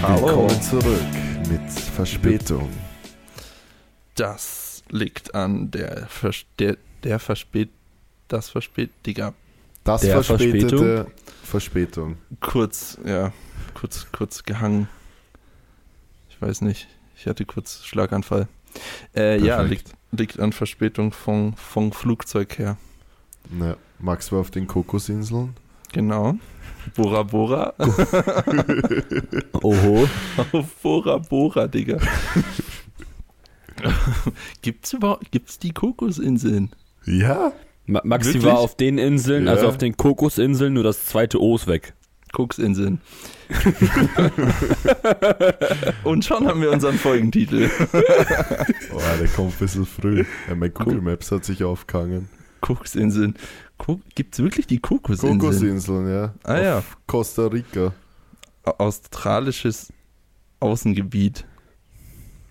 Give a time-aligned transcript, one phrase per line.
[0.00, 1.02] Willkommen zurück
[1.50, 2.70] mit Verspätung.
[4.14, 7.68] Das liegt an der, Vers der, der Verspät...
[8.28, 8.90] Das Verspät...
[9.04, 9.34] Digga.
[9.82, 11.10] Das Der verspätete
[11.42, 12.16] Verspätung.
[12.40, 13.32] Kurz, ja,
[13.74, 14.88] kurz, kurz gehangen.
[16.30, 16.86] Ich weiß nicht.
[17.16, 18.46] Ich hatte kurz Schlaganfall.
[19.16, 22.76] Äh, ja, liegt, liegt an Verspätung vom, vom Flugzeug her.
[23.50, 25.56] Ne, Max war auf den Kokosinseln.
[25.92, 26.36] Genau.
[26.96, 27.74] Bora Bora.
[29.62, 30.08] Oho.
[30.52, 31.98] Auf Bora Bora, Digga.
[34.62, 36.70] gibt's überhaupt, gibt's die Kokosinseln?
[37.04, 37.52] Ja?
[37.86, 38.44] Ma Maxi Wirklich?
[38.44, 39.52] war auf den Inseln, Ja.
[39.52, 41.94] also auf den Kokosinseln, nur das zweite O ist weg.
[42.32, 43.00] Koksinseln.
[46.04, 47.70] Und schon haben wir unseren Folgentitel.
[48.92, 50.24] Oh, der kommt ein bisschen früh.
[50.48, 52.28] Ja, mein Google Maps hat sich aufgehangen.
[52.60, 53.34] Koksinseln.
[53.78, 55.38] Ko gibt's wirklich die Kokosinseln?
[55.38, 56.34] Kokosinseln, ja.
[56.42, 56.82] Ah, auf ja.
[57.06, 57.92] Costa Rica.
[58.64, 59.92] Australisches
[60.60, 61.46] Außengebiet.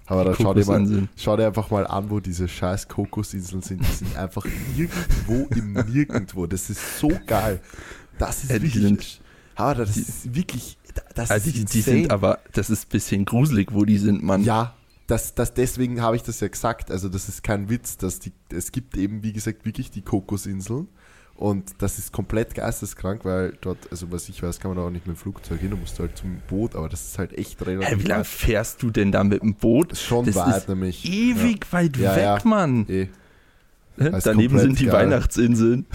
[0.06, 3.82] Aber da schau dir, mal, schau dir einfach mal an, wo diese scheiß Kokosinseln sind.
[3.86, 4.46] Die sind einfach
[4.78, 6.48] irgendwo im Nirgendwo.
[6.48, 7.60] Das ist so geil.
[8.18, 8.73] Das ist wirklich.
[8.84, 9.22] sind-
[9.56, 10.78] aber das die- ist wirklich.
[11.14, 14.23] Das Also ist die, die sind aber, das ist ein bisschen gruselig, wo die sind,
[14.23, 14.44] Mann.
[14.44, 14.73] Ja,
[15.08, 16.90] das, das, deswegen habe ich das ja gesagt.
[16.90, 17.98] Also, das ist kein Witz.
[17.98, 20.88] Dass die, es gibt eben, wie gesagt, wirklich die Kokosinseln.
[21.38, 24.90] Und das ist komplett geisteskrank, weil dort, also was ich weiß, kann man da auch
[24.90, 25.70] nicht mit dem Flugzeug hin.
[25.70, 28.82] Du musst halt zum Boot, aber das ist halt echt relativ Hä, wie lange fährst
[28.82, 29.92] du denn da mit dem Boot?
[29.92, 31.06] Das ist schon das weit, ist nämlich.
[31.06, 32.40] Ewig weit Ja, weg, ja.
[32.44, 32.86] Mann.
[32.88, 32.96] Ja.
[32.96, 33.10] Eh.
[34.24, 34.94] Daneben sind die geil.
[34.94, 35.86] Weihnachtsinseln.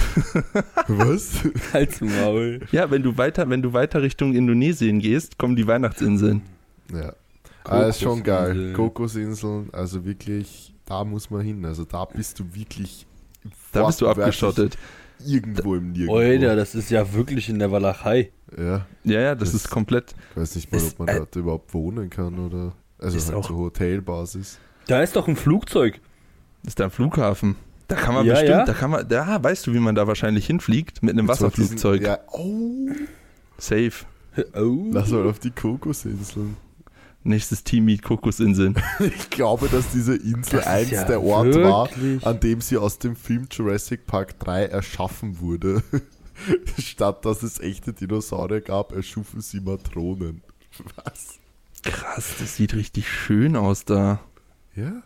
[0.88, 1.34] Was?
[1.72, 2.60] Halt's Maul.
[2.72, 6.42] Ja, wenn du weiter, wenn du weiter Richtung Indonesien gehst, kommen die Weihnachtsinseln.
[6.92, 7.12] ja.
[7.64, 8.72] Ah, ist schon geil.
[8.72, 9.68] Kokosinseln.
[9.72, 11.64] Also wirklich, da muss man hin.
[11.64, 13.06] Also da bist du wirklich.
[13.70, 14.76] Da bist du abgeschottet.
[15.26, 16.16] Irgendwo im Nirgendwo.
[16.18, 18.30] Alter, das ist ja wirklich in der Walachei.
[18.56, 18.86] Ja.
[19.04, 20.14] Ja, ja, das, Das- ist komplett.
[20.30, 22.72] Ich weiß nicht mal, ob man äh, dort überhaupt wohnen kann oder.
[22.98, 24.58] Also ist halt auch- so Hotelbasis.
[24.86, 26.00] Da ist doch ein Flugzeug.
[26.66, 27.56] Ist da ein Flughafen.
[27.88, 28.64] Da kann man Ja, bestimmt, ja.
[28.64, 31.98] da kann man, da weißt du, wie man da wahrscheinlich hinfliegt mit einem Wasserflugzeug.
[32.00, 32.88] diesen- Ja, oh.
[33.58, 33.92] Safe.
[34.54, 34.86] Oh.
[34.92, 36.56] Lass mal auf die Kokosinseln.
[37.24, 38.74] Nächstes Team Meet Kokosinseln.
[39.00, 42.76] Ich glaube, dass diese Insel Das eins ja der Ort war, wirklich- an dem sie
[42.78, 45.82] aus dem Film Jurassic Park 3 erschaffen wurde.
[46.78, 50.42] Statt dass es echte Dinosaurier gab, erschufen sie Matronen.
[50.96, 51.38] Was?
[51.84, 54.20] Krass, das sieht richtig schön aus da.
[54.74, 55.02] Ja?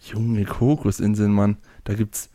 [0.00, 1.56] Junge Kokosinseln, Mann.
[1.84, 2.28] Da gibt's.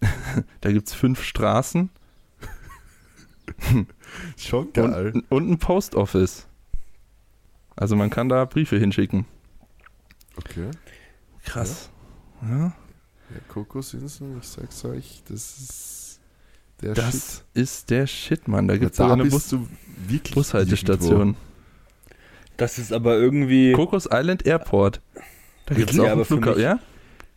[0.60, 1.90] da gibt's fünf Straßen
[4.36, 5.12] Schon geil.
[5.14, 6.46] und, und ein Post Office.
[7.76, 9.26] Also man kann da Briefe hinschicken.
[10.36, 10.70] Okay.
[11.44, 11.90] Krass.
[12.42, 12.72] Ja, Ja,
[13.48, 16.20] Kokosinseln, ich sag's euch, das ist
[16.82, 17.44] der das Shit.
[17.54, 18.68] ist der Shit, Mann.
[18.68, 19.68] Da Ja, gibt's da eine bist Bus du
[20.08, 21.36] wirklich Bushaltestation.
[22.56, 23.72] Das ist aber irgendwie.
[23.72, 25.00] Kokos Island Airport.
[25.66, 26.54] Da gibt's Ja, auch aber einen für Flughafen.
[26.56, 26.78] mich- Ja?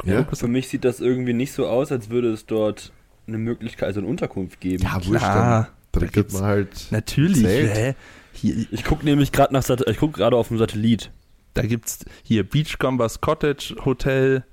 [0.05, 0.25] Ja.
[0.31, 2.91] Für mich sieht das irgendwie nicht so aus, als würde es dort
[3.27, 4.83] eine Möglichkeit, also eine Unterkunft geben.
[4.83, 5.63] Ja, wurscht, Klar.
[5.63, 6.87] dann da Da gibt's- man halt.
[6.91, 7.41] Natürlich.
[7.41, 7.75] Zelt.
[7.75, 7.95] Hä?
[8.39, 11.11] Hier, Ich gucke nämlich gerade nach Sat ich guck gerade auf dem Satellit.
[11.53, 14.43] da gibt's hier Beachcombers Cottage Hotel.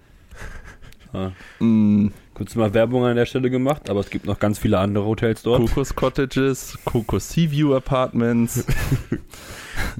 [1.12, 1.30] Ah,
[1.60, 5.04] Mm, kurz mal Werbung an der Stelle gemacht, aber es gibt noch ganz viele andere
[5.04, 5.60] Hotels dort.
[5.60, 8.64] Kokos Cottages, Kokos Seaview Apartments.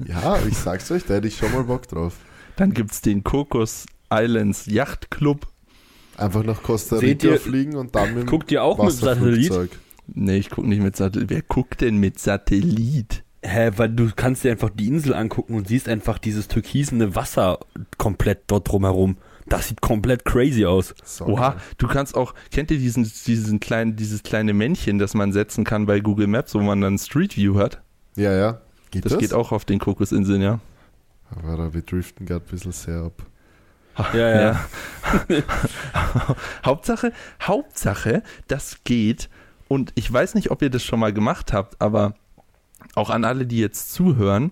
[0.07, 2.15] Ja, ich sag's euch, da hätte ich schon mal Bock drauf.
[2.55, 5.47] Dann gibt's den Kokos Islands Yacht Club.
[6.17, 9.51] Einfach nach Costa Rica ihr- fliegen und dann mit dem Guckt ihr auch mit Satellit?
[10.07, 11.29] Nee, ich guck nicht mit Satellit.
[11.29, 13.23] Wer guckt denn mit Satellit?
[13.47, 17.59] Hä, weil du kannst dir einfach die Insel angucken und siehst einfach dieses türkisene Wasser
[17.97, 19.17] komplett dort drumherum.
[19.47, 20.95] Das sieht komplett crazy aus.
[21.03, 25.31] So, Oha, du kannst auch, kennt ihr diesen, diesen kleinen, dieses kleine Männchen, das man
[25.31, 27.81] setzen kann bei Google Maps, wo man dann Street View hat?
[28.15, 28.61] Ja, ja.
[28.89, 29.21] Geht Das, das?
[29.21, 30.59] geht auch auf den Kokosinseln, ja.
[31.29, 33.21] Aber da, wir driften gerade ein bisschen sehr ab.
[34.13, 34.65] Ja, ja.
[36.65, 39.29] Hauptsache, Hauptsache, das geht.
[39.67, 42.15] Und ich weiß nicht, ob ihr das schon mal gemacht habt, aber
[42.95, 44.51] auch an alle, die jetzt zuhören,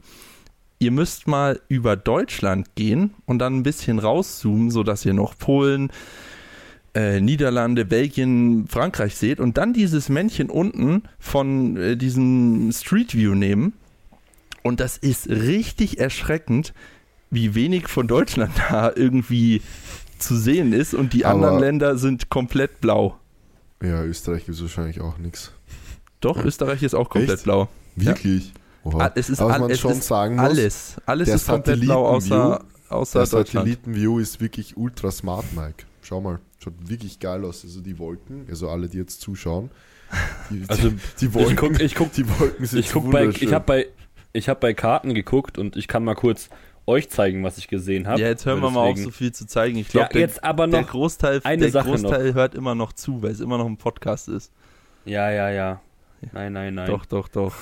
[0.79, 5.91] ihr müsst mal über Deutschland gehen und dann ein bisschen rauszoomen, sodass ihr noch Polen,
[6.93, 13.33] äh, Niederlande, Belgien, Frankreich seht und dann dieses Männchen unten von äh, diesem Street View
[13.33, 13.73] nehmen.
[14.61, 16.73] Und das ist richtig erschreckend,
[17.31, 19.61] wie wenig von Deutschland da irgendwie
[20.19, 23.17] zu sehen ist und die Aber- anderen Länder sind komplett blau.
[23.81, 25.51] Ja, Österreich gibt wahrscheinlich auch nichts.
[26.21, 27.43] Doch, Österreich ist auch komplett Echt?
[27.43, 27.67] blau.
[27.95, 28.53] Wirklich?
[28.83, 29.05] Oha.
[29.05, 30.95] Ah, Es ist, Aber was all, man es schon ist sagen muss, alles.
[31.05, 33.67] Alles der ist komplett blau, außer, außer der Deutschland.
[33.67, 35.85] Satellitenview ist wirklich ultra smart, Mike.
[36.01, 37.63] Schau mal, schaut wirklich geil aus.
[37.63, 39.71] Also die Wolken, also alle, die jetzt zuschauen,
[40.49, 43.21] die, Also, die, die Wolken, ich guck, ich guck, die Wolken sind ich guck bei,
[43.21, 43.47] wunderschön.
[43.47, 43.87] ich habe bei,
[44.33, 46.49] ich habe bei Karten geguckt und ich kann mal kurz
[46.85, 48.19] euch zeigen, was ich gesehen habe.
[48.19, 49.77] Ja, jetzt hören wir mal auf, so viel zu zeigen.
[49.77, 52.91] Ich glaube, ja, jetzt aber der noch Großteil, eine der Sache Großteil hört immer noch
[52.91, 54.51] zu, weil es immer noch ein Podcast ist.
[55.05, 55.81] Ja, ja, ja.
[56.33, 56.87] Nein, nein, nein.
[56.87, 57.53] Doch, doch, doch.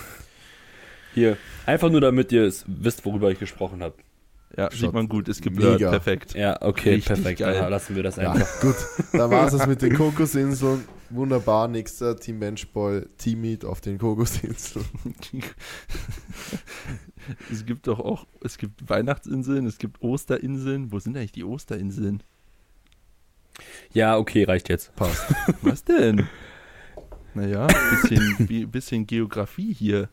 [1.14, 3.96] Hier, einfach nur damit ihr es wisst, worüber ich gesprochen habe.
[4.58, 5.92] Ja, Schaut sieht man gut, ist geblurrt, mega.
[5.92, 6.34] perfekt.
[6.34, 7.40] Ja, okay, Richtig perfekt.
[7.40, 7.56] geil.
[7.56, 8.60] Ja, lassen wir das Ja, einfach.
[8.62, 8.76] gut.
[9.14, 10.84] Dann war es das mit den Kokosinseln.
[11.10, 11.68] Wunderbar.
[11.70, 14.86] Nächster Team Benchball, Team Meet auf den Kokosinseln.
[17.52, 20.92] es gibt doch auch, es gibt Weihnachtsinseln, es gibt Osterinseln.
[20.92, 22.24] Wo sind eigentlich die Osterinseln?
[23.94, 24.96] Ja, okay, reicht jetzt.
[24.96, 25.24] Passt.
[25.62, 26.28] Was denn?
[27.34, 30.10] Naja, bisschen, bi- bisschen Geografie hier.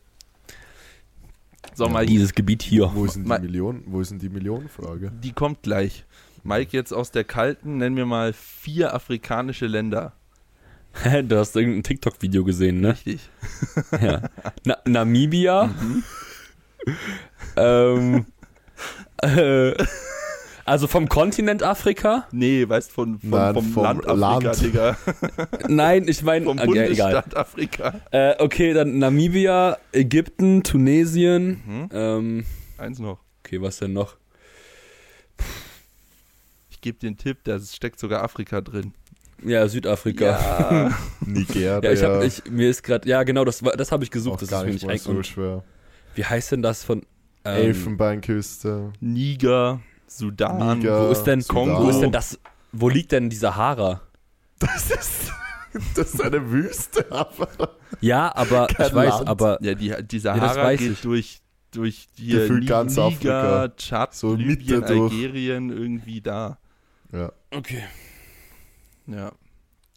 [1.75, 2.91] So, Ja, Mike, Dieses Gebiet hier.
[2.93, 3.83] Wo ist denn die Ma- Million?
[3.85, 5.11] Wo ist denn die Millionenfrage?
[5.23, 6.05] die kommt gleich.
[6.43, 10.13] Mike, jetzt aus der kalten, nennen wir mal vier afrikanische Länder.
[11.23, 12.89] du hast irgendein TikTok-Video gesehen, ne?
[12.93, 13.29] Richtig.
[14.01, 14.21] Ja.
[14.65, 15.65] Na Namibia.
[15.67, 16.03] Mhm.
[17.57, 18.25] ähm,
[19.21, 19.73] äh,
[20.69, 22.27] also vom Kontinent Afrika?
[22.31, 24.61] Nee, weißt von, von Nein, vom, vom Land Afrika, Land.
[24.61, 24.97] Digga.
[25.67, 27.13] Nein, ich meine, Vom okay, egal.
[27.13, 28.01] Bundesstaat Afrika.
[28.11, 31.61] Äh, okay, dann Namibia, Ägypten, Tunesien.
[31.65, 31.89] Mhm.
[31.91, 32.45] Ähm,
[32.77, 33.19] Eins noch.
[33.43, 34.15] okay, was denn noch?
[36.69, 38.93] Ich gebe dir einen Tipp, da steckt sogar Afrika drin.
[39.43, 40.25] Ja, Südafrika.
[40.25, 40.97] Ja.
[41.25, 41.79] Nigeria.
[41.81, 44.13] Ja, ich hab, ich, mir ist gerade, ja genau, das, war- das habe ich auch
[44.13, 45.63] gesucht, das gar ist mir nicht so schwer.
[46.15, 47.03] Wie heißt denn das von
[47.45, 48.91] ähm, Elfenbeinküste.
[48.99, 50.79] Niger, Sudan.
[50.79, 51.65] Niger, Wo ist denn Sudan.
[51.67, 51.85] Kongo?
[51.85, 52.39] Wo ist denn das?
[52.71, 54.01] Wo liegt denn die Sahara?
[54.59, 55.31] Das ist,
[55.95, 57.47] das ist eine Wüste, aber
[58.01, 59.27] Ja, aber Kein ich weiß, Land.
[59.29, 61.01] aber Ja, die, die das Sahara weiß geht ich.
[61.01, 61.41] durch,
[61.71, 63.67] durch hier Gefühlt Ni- ganz Niger, Afrika.
[63.77, 64.83] Tschad, So Libyen.
[64.83, 66.57] Algerien, irgendwie da.
[67.13, 67.31] ja.
[67.55, 67.83] okay.
[69.07, 69.31] Ja.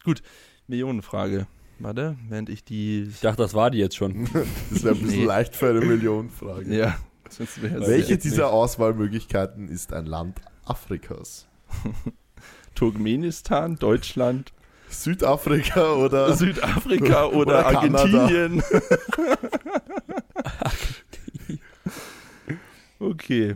[0.03, 0.21] Gut,
[0.67, 1.45] Millionenfrage.
[1.79, 3.03] Warte, während ich die...
[3.03, 4.27] Ich dachte, das war die jetzt schon.
[4.71, 5.25] Das wäre ein bisschen Nee.
[5.25, 6.73] leicht für eine Millionenfrage.
[6.75, 6.95] Ja.
[7.61, 8.53] Welche dieser nicht.
[8.53, 11.47] Auswahlmöglichkeiten ist ein Land Afrikas?
[12.75, 14.53] Turkmenistan, Deutschland,
[14.89, 17.65] Südafrika oder Südafrika oder, Oder.
[17.65, 18.63] Argentinien.
[22.99, 23.55] okay.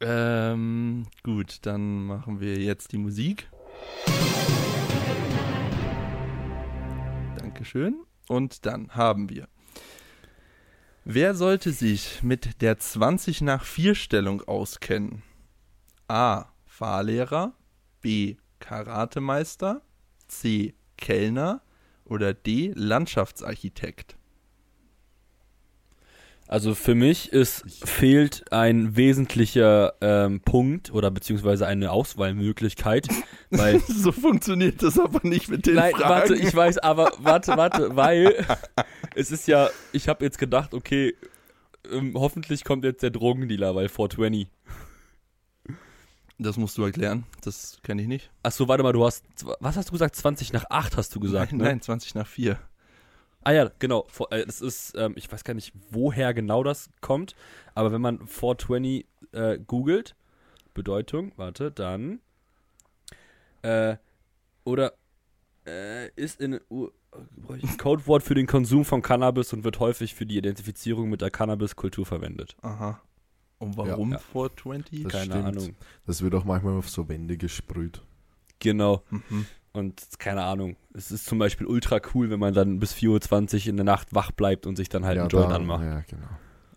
[0.00, 3.48] Ähm, gut, dann machen wir jetzt die Musik.
[7.36, 7.96] Dankeschön.
[8.28, 9.48] Und dann haben wir.
[11.04, 15.22] Wer sollte sich mit der 20 nach 4 Stellung auskennen?
[16.06, 16.46] A.
[16.66, 17.54] Fahrlehrer.
[18.02, 18.36] B.
[18.60, 19.80] Karatemeister.
[20.26, 20.74] C.
[20.98, 21.62] Kellner.
[22.04, 22.72] Oder D.
[22.74, 24.17] Landschaftsarchitekt.
[26.48, 33.06] Also für mich ist, fehlt ein wesentlicher ähm, Punkt oder beziehungsweise eine Auswahlmöglichkeit,
[33.50, 36.08] weil so funktioniert das aber nicht mit den Nein, Fragen.
[36.08, 38.46] warte, ich weiß, aber warte, warte, weil
[39.14, 41.14] es ist ja, ich habe jetzt gedacht, okay,
[41.92, 44.48] ähm, hoffentlich kommt jetzt der Drogendealer, weil 420.
[46.38, 47.26] das musst du erklären.
[47.42, 48.30] Das kenne ich nicht.
[48.42, 49.22] Achso, warte mal, du hast,
[49.60, 50.16] was hast du gesagt?
[50.16, 51.64] 20 nach 8 hast du gesagt, nein, ne?
[51.64, 52.58] nein, 20 nach 4.
[53.44, 54.04] Ah ja, genau.
[54.08, 57.34] Vor- äh, Es ist, ähm, ich weiß gar nicht, woher genau das kommt,
[57.74, 60.14] aber wenn man 420 äh, googelt,
[60.74, 62.20] Bedeutung, warte, dann,
[63.62, 63.96] äh,
[64.64, 64.92] oder
[65.66, 66.88] äh, ist in U
[67.36, 71.08] brauch ich ein Codewort für den Konsum von Cannabis und wird häufig für die Identifizierung
[71.08, 72.54] mit der Cannabis-Kultur verwendet.
[72.60, 73.00] Aha.
[73.58, 74.18] Und warum Ja.
[74.18, 75.02] 420?
[75.04, 75.44] Das Keine stimmt.
[75.46, 75.74] Ahnung.
[76.06, 78.02] Das wird auch manchmal auf so Wände gesprüht.
[78.60, 79.02] Genau.
[79.10, 79.46] Mhm.
[79.78, 80.76] Und keine Ahnung.
[80.92, 84.14] Es ist zum Beispiel ultra cool, wenn man dann bis 4.20 Uhr in der Nacht
[84.14, 85.84] wach bleibt und sich dann halt einen Joint da- anmacht.
[85.84, 86.26] Ja, genau.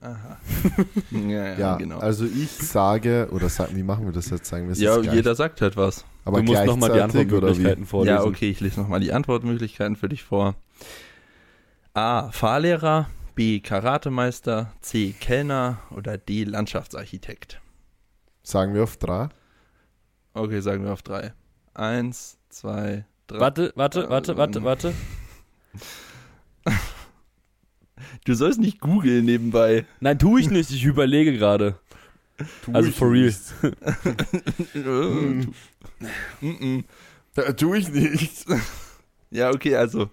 [0.02, 0.38] Aha.
[1.12, 2.00] ja, ja, Ja, genau.
[2.00, 4.48] also ich sage, oder sag, wie machen wir das jetzt?
[4.48, 6.06] Sagen wir es ja, jeder sagt halt was.
[6.26, 7.68] aber du musst nochmal die gleichzeitig, oder wie?
[7.68, 8.16] Antwortmöglichkeiten vorlesen.
[8.16, 10.56] Ja, okay, ich lese nochmal die Antwortmöglichkeiten für dich vor.
[11.94, 12.32] A.
[12.32, 13.10] Fahrlehrer.
[13.36, 13.60] B.
[13.60, 14.72] Karatemeister.
[14.82, 15.14] C.
[15.20, 15.80] Kellner.
[15.92, 16.46] Oder D.
[16.46, 17.62] Landschaftsarchitekt.
[18.44, 19.30] Sagen wir auf drei?
[20.34, 21.34] Okay, sagen wir auf drei.
[21.76, 23.40] Eins, zwei, drei.
[23.40, 24.66] Warte, warte, warte, warte, Ähm.
[24.66, 24.94] warte.
[28.26, 29.86] Du sollst nicht googeln nebenbei.
[30.00, 30.70] Nein, tu ich nicht.
[30.72, 31.76] Ich überlege gerade.
[32.74, 33.34] Also for real.
[37.36, 38.46] Ja, tu ich nicht.
[39.30, 40.10] ja, okay, also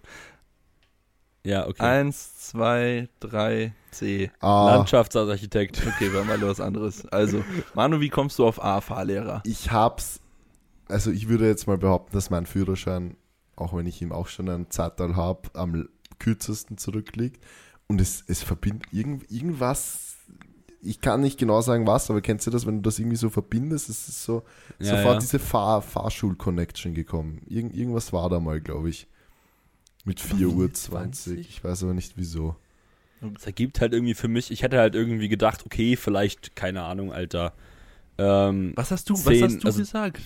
[1.45, 1.83] Ja, okay.
[1.83, 4.31] eins, zwei, drei, C.
[4.41, 5.83] Ah, Landschaftsarchitekt.
[5.87, 7.07] Okay, war mal was anderes.
[7.07, 7.43] Also,
[7.75, 9.43] Manu, wie kommst du auf A, Fahrlehrer?
[9.47, 10.21] ich hab's,
[10.89, 13.17] also ich würde jetzt mal behaupten, dass mein Führerschein,
[13.57, 17.43] auch wenn ich ihm auch schon einen Zeitteil habe, am kürzesten zurückliegt.
[17.87, 20.17] Und es, es verbindet irgend, irgendwas,
[20.83, 23.31] ich kann nicht genau sagen was, aber kennst du das, wenn du das irgendwie so
[23.31, 24.43] verbindest, es ist so
[24.79, 25.21] Ja, sofort ja.
[25.21, 27.41] diese Fahr Fahrschul-Connection gekommen.
[27.47, 29.07] Irgend, irgendwas war da mal, glaube ich.
[30.05, 31.35] Mit 4 Uhr 20.
[31.35, 31.49] 20?
[31.51, 32.57] Ich weiß aber nicht wieso.
[33.37, 37.13] Es ergibt halt irgendwie für mich, ich hätte halt irgendwie gedacht, okay, vielleicht, keine Ahnung,
[37.13, 37.53] Alter.
[38.17, 40.23] Ähm, Was hast du, was Zehn, hast du also- gesagt?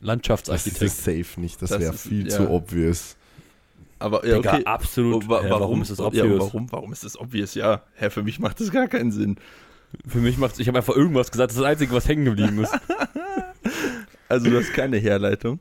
[0.00, 0.82] Das Landschaftsarchitekt.
[0.82, 2.36] ist safe nicht, das, Das wäre viel ja.
[2.36, 3.16] zu obvious.
[3.98, 4.64] Aber ja, Digga, okay.
[4.64, 5.24] absolut.
[5.24, 6.38] Oh, wa- Hä, warum, ist das Ja, obvious?
[6.40, 7.54] warum, warum ist das obvious?
[7.54, 9.36] Ja, hä, für mich macht das gar keinen Sinn.
[10.06, 12.62] Für mich macht ich habe einfach irgendwas gesagt, das ist das Einzige, was hängen geblieben
[12.62, 12.72] ist.
[14.28, 15.58] Also du hast keine Herleitung.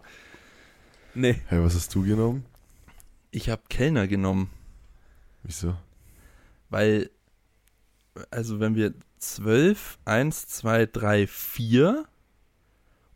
[1.14, 1.40] nee.
[1.48, 2.46] Hey, was hast du genommen?
[3.32, 4.50] Ich habe Kellner genommen,
[5.44, 5.74] Wieso?
[6.70, 7.10] weil,
[8.30, 12.04] also wenn wir 12, 1, 2, 3, 4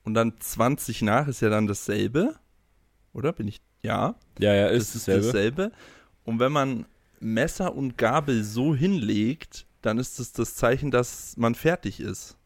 [0.03, 2.35] und dann 20 nach ist ja dann dasselbe.
[3.13, 3.33] Oder?
[3.33, 4.15] Bin ich, ja.
[4.39, 5.25] Ja, ja, ist das ist dasselbe.
[5.25, 5.71] dasselbe.
[6.23, 6.85] Und wenn man
[7.19, 12.37] Messer und Gabel so hinlegt, dann ist das das Zeichen, dass man fertig ist.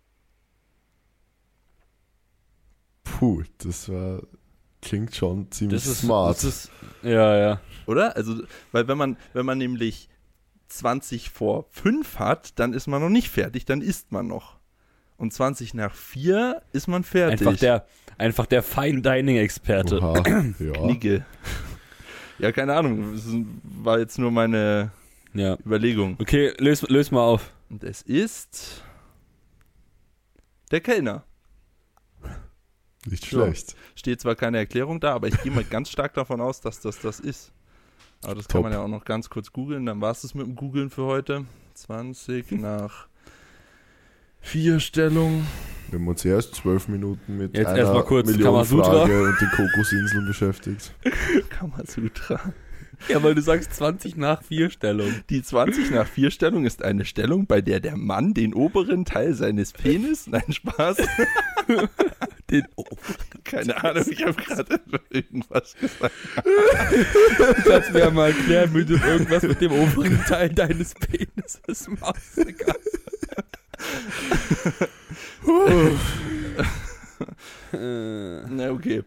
[3.03, 4.21] Puh, das war.
[4.81, 6.37] Klingt schon ziemlich Das ist smart.
[6.37, 6.71] Das ist,
[7.01, 7.61] ja, ja.
[7.87, 8.15] Oder?
[8.15, 10.09] Also, weil wenn man, wenn man nämlich
[10.67, 14.59] 20 vor 5 hat, dann ist man noch nicht fertig, dann isst man noch.
[15.17, 17.39] Und 20 nach 4 ist man fertig.
[17.47, 17.85] Einfach der,
[18.17, 19.99] einfach der Fine Dining Experte.
[20.01, 20.23] Oha,
[20.59, 21.19] ja.
[22.37, 23.13] Ja, keine Ahnung.
[23.13, 23.23] Das
[23.63, 24.91] war jetzt nur meine
[25.33, 25.57] Ja.
[25.65, 26.17] Überlegung.
[26.19, 27.51] Okay, löse lös mal auf.
[27.69, 28.83] Und es ist
[30.71, 31.23] der Kellner.
[33.05, 33.41] Nicht So.
[33.43, 33.75] schlecht.
[33.95, 36.99] Steht zwar keine Erklärung da, aber ich gehe mal ganz stark davon aus, dass das
[36.99, 37.51] das ist.
[38.23, 38.63] Aber das kann Top.
[38.63, 39.85] man ja auch noch ganz kurz googeln.
[39.85, 41.45] Dann war es das mit dem Googeln für heute.
[41.75, 43.07] 20 nach
[44.45, 45.45] vier Stellung.
[45.89, 49.03] Wir haben uns erst zwölf Minuten mit Jetzt einer kurz Kamasutra.
[49.03, 50.93] und den Kokosinseln beschäftigt.
[51.49, 52.53] Kamasutra.
[53.09, 55.13] Ja, weil du sagst 20 nach 4 Stellung.
[55.29, 59.33] Die 20 nach 4 Stellung ist eine Stellung, bei der der Mann den oberen Teil
[59.33, 60.97] seines Penis, nein Spaß,
[62.51, 62.85] Den, oh,
[63.43, 66.13] keine Ahnung, ich habe gerade irgendwas gesagt.
[67.65, 72.39] kannst mir mal erklären mit dem irgendwas mit dem oberen Teil deines Penises machst.
[77.71, 79.03] Na okay.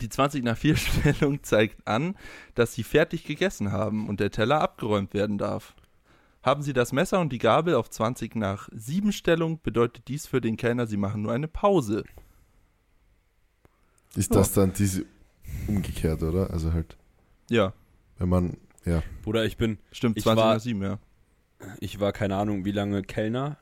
[0.00, 2.16] Die 20 nach 4 Stellung zeigt an,
[2.54, 5.74] dass sie fertig gegessen haben und der Teller abgeräumt werden darf.
[6.42, 10.40] Haben Sie das Messer und die Gabel auf 20 nach 7 Stellung, bedeutet dies für
[10.42, 12.04] den Kellner, Sie machen nur eine Pause.
[14.14, 15.06] Ist das dann diese
[15.66, 16.50] umgekehrt, oder?
[16.50, 16.96] Also halt,
[17.48, 17.72] Ja,
[18.18, 19.02] wenn man, ja.
[19.22, 20.98] Bruder, ich bin, stimmt, Ich 20 war- nach 7, ja.
[21.80, 23.56] ich war keine Ahnung wie lange Kellner.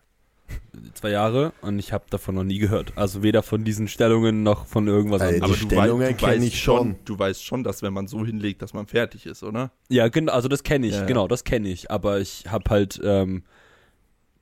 [0.95, 2.93] Zwei Jahre und ich habe davon noch nie gehört.
[2.97, 5.53] Also weder von diesen Stellungen noch von irgendwas Ey, anderem.
[5.53, 6.97] die Stellungen wei- kenn weißt ich schon.
[7.05, 9.71] Du weißt schon, dass wenn man so hinlegt, dass man fertig ist, oder?
[9.89, 11.07] Ja, genau, also das kenne ich, Ja, ja.
[11.07, 11.91] genau, das kenne ich.
[11.91, 13.43] Aber ich habe halt ähm,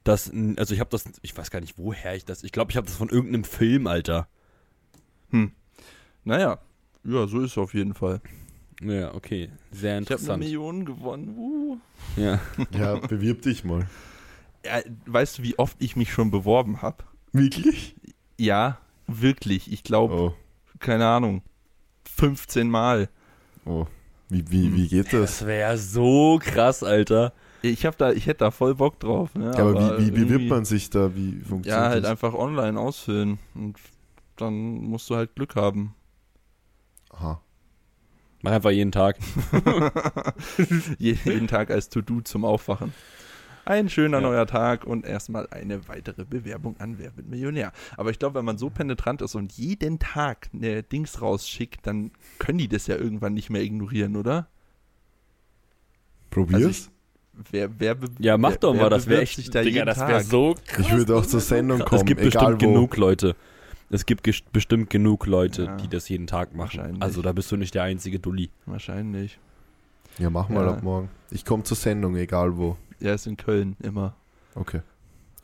[0.05, 2.77] das, also ich habe das, ich weiß gar nicht, woher ich das, ich glaube, ich
[2.77, 4.29] habe das von irgendeinem Film, Alter.
[5.31, 5.53] Hm.
[6.25, 6.59] Naja,
[7.05, 8.21] ja, so ist es auf jeden Fall.
[8.83, 10.43] Ja, okay, sehr Ich habe eine interessant.
[10.43, 11.35] Million gewonnen.
[11.37, 11.77] Uh.
[12.17, 12.41] Ja.
[12.77, 13.87] Ja, bewirb dich mal.
[14.65, 17.05] Ja, weißt du, wie oft ich mich schon beworben habe?
[17.33, 17.95] Wirklich?
[18.39, 19.73] Ja, wirklich.
[19.73, 20.35] Ich glaube, Oh,
[20.79, 21.43] keine Ahnung,
[22.17, 23.09] 15 Mal.
[23.65, 23.87] oh.
[24.33, 25.39] Wie, wie, wie geht das?
[25.39, 27.33] Das wäre so krass, Alter.
[27.63, 29.35] Ich habe da, ich hätte da voll Bock drauf.
[29.35, 29.53] Ne?
[29.57, 31.15] Ja, aber wie, wie bewirbt man sich da?
[31.17, 32.11] Wie funktioniert Ja, halt das?
[32.13, 33.77] einfach online ausfüllen und
[34.37, 35.95] dann musst du halt Glück haben.
[37.11, 37.41] Aha.
[38.43, 39.19] Mach einfach jeden Tag.
[40.99, 42.93] Je- Jeden Tag als To-Do zum Aufwachen.
[43.71, 44.23] Ein schöner Ja.
[44.23, 47.73] neuer Tag und erstmal eine weitere Bewerbung an Wer wird Millionär.
[47.97, 52.11] Aber ich glaube, wenn man so penetrant ist und jeden Tag eine Dings rausschickt, dann
[52.41, 54.49] können die das ja irgendwann nicht mehr ignorieren, oder?
[56.31, 56.89] Probier's?
[56.89, 56.91] Also
[57.53, 59.97] Wer, wer Ja, mach wer, doch mal, das wäre echt, sich da Digga, jeden das
[59.99, 60.09] Tag?
[60.09, 60.85] wäre so krass.
[60.87, 62.75] ich würde auch zur Sendung kommen, Es gibt egal bestimmt wo.
[62.75, 63.37] genug Leute.
[63.89, 67.01] Es gibt ges- bestimmt genug Leute, Ja, die das jeden Tag machen.
[67.01, 68.51] Also da bist du nicht der einzige Dulli.
[68.67, 69.39] Wahrscheinlich.
[70.19, 70.73] Ja, mach mal Ja.
[70.73, 71.09] ab morgen.
[71.31, 72.77] Ich komme zur Sendung, egal wo.
[73.01, 74.15] Er ist in Köln immer.
[74.55, 74.81] Okay.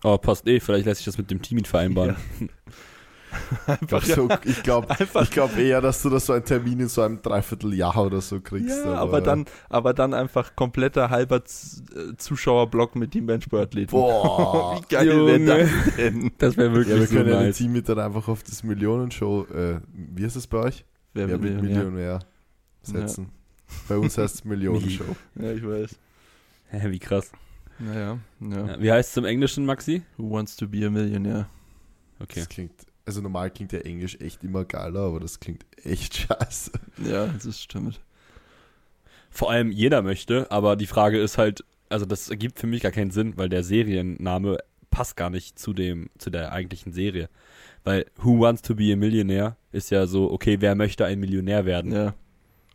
[0.03, 2.17] Oh, passt eh, vielleicht lässt sich das mit dem Team vereinbaren.
[3.67, 6.45] Einfach, Ich glaube so, ich glaub, einfach ich glaub eher, dass du da so einen
[6.45, 8.85] Termin in so einem Dreivierteljahr oder so kriegst.
[8.85, 13.91] Ja, aber dann, aber dann einfach kompletter halber äh, Zuschauerblock mit Team Benchbird-Lied.
[13.91, 14.81] Boah.
[14.89, 16.31] Wie geil wäre das denn?
[16.39, 17.57] Das wäre wirklich Ja, wir so können ja den nice.
[17.59, 20.85] Team mit dann einfach auf das Millionenshow, äh, wie heißt das bei euch?
[21.13, 21.85] Wer ja, will mit Millionär?
[21.91, 22.19] Millionär
[22.83, 23.33] setzen.
[23.89, 25.17] Bei uns heißt es Millionenshow.
[25.35, 25.97] Ja, ich weiß.
[26.71, 27.33] Hä, wie krass.
[27.79, 28.81] Naja, ja.
[28.81, 30.03] Wie heißt es im Englischen, Maxi?
[30.17, 31.47] Who wants to be a millionaire?
[32.21, 32.41] Okay.
[32.41, 32.73] Das klingt,
[33.05, 36.73] also normal klingt ja Englisch echt immer geiler, aber das klingt echt scheiße.
[37.05, 38.01] Ja, das stimmt.
[39.31, 42.93] Vor allem jeder möchte, aber die Frage ist halt, also das ergibt für mich gar
[42.93, 44.59] keinen Sinn, weil der Serienname
[44.91, 47.29] passt gar nicht zu dem, zu der eigentlichen Serie.
[47.85, 51.67] Weil Who Wants to be a Millionaire ist ja so, okay, wer möchte ein Millionär
[51.67, 51.93] werden?
[51.93, 52.15] Ja.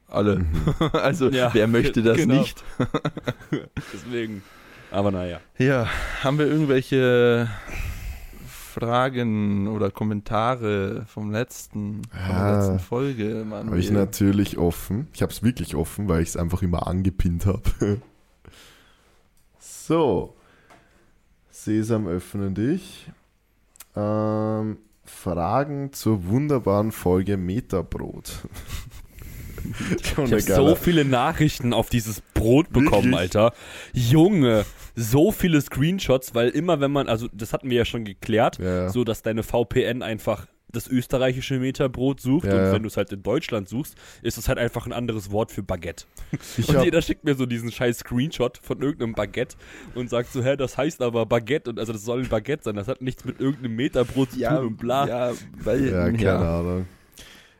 [0.07, 0.39] Alle.
[0.39, 0.75] Mhm.
[0.93, 2.41] also, Ja, wer möchte das genau.
[2.41, 2.63] nicht?
[3.93, 4.43] Deswegen.
[4.91, 5.39] Aber naja.
[5.57, 5.87] Ja,
[6.21, 7.49] haben wir irgendwelche
[8.47, 13.45] Fragen oder Kommentare vom letzten, von der Ja, letzten Folge?
[13.49, 15.07] Habe ich natürlich offen.
[15.13, 18.01] Ich habe es wirklich offen, weil ich es einfach immer angepinnt habe.
[19.59, 20.35] so.
[21.49, 23.09] Sesam, öffne dich.
[23.95, 28.31] Ähm, Fragen zur wunderbaren Folge Metabrot.
[30.03, 33.19] Ich habe so viele Nachrichten auf dieses Brot bekommen, Wirklich?
[33.19, 33.53] Alter.
[33.93, 34.65] Junge,
[35.01, 38.89] so viele Screenshots, weil immer wenn man, also das hatten wir ja schon geklärt, Ja,
[38.89, 42.71] so dass deine VPN einfach das österreichische Meterbrot sucht Ja, und ja.
[42.71, 45.63] wenn du es halt in Deutschland suchst, ist es halt einfach ein anderes Wort für
[45.63, 46.05] Baguette.
[46.57, 49.57] Ich und jeder schickt mir so diesen scheiß Screenshot von irgendeinem Baguette
[49.95, 52.75] und sagt so, hä, das heißt aber Baguette und also das soll ein Baguette sein,
[52.75, 55.07] das hat nichts mit irgendeinem Meterbrot zu ja, tun und bla.
[55.07, 55.31] ja,
[55.61, 56.59] weil, Ja, keine ja.
[56.59, 56.85] Ahnung.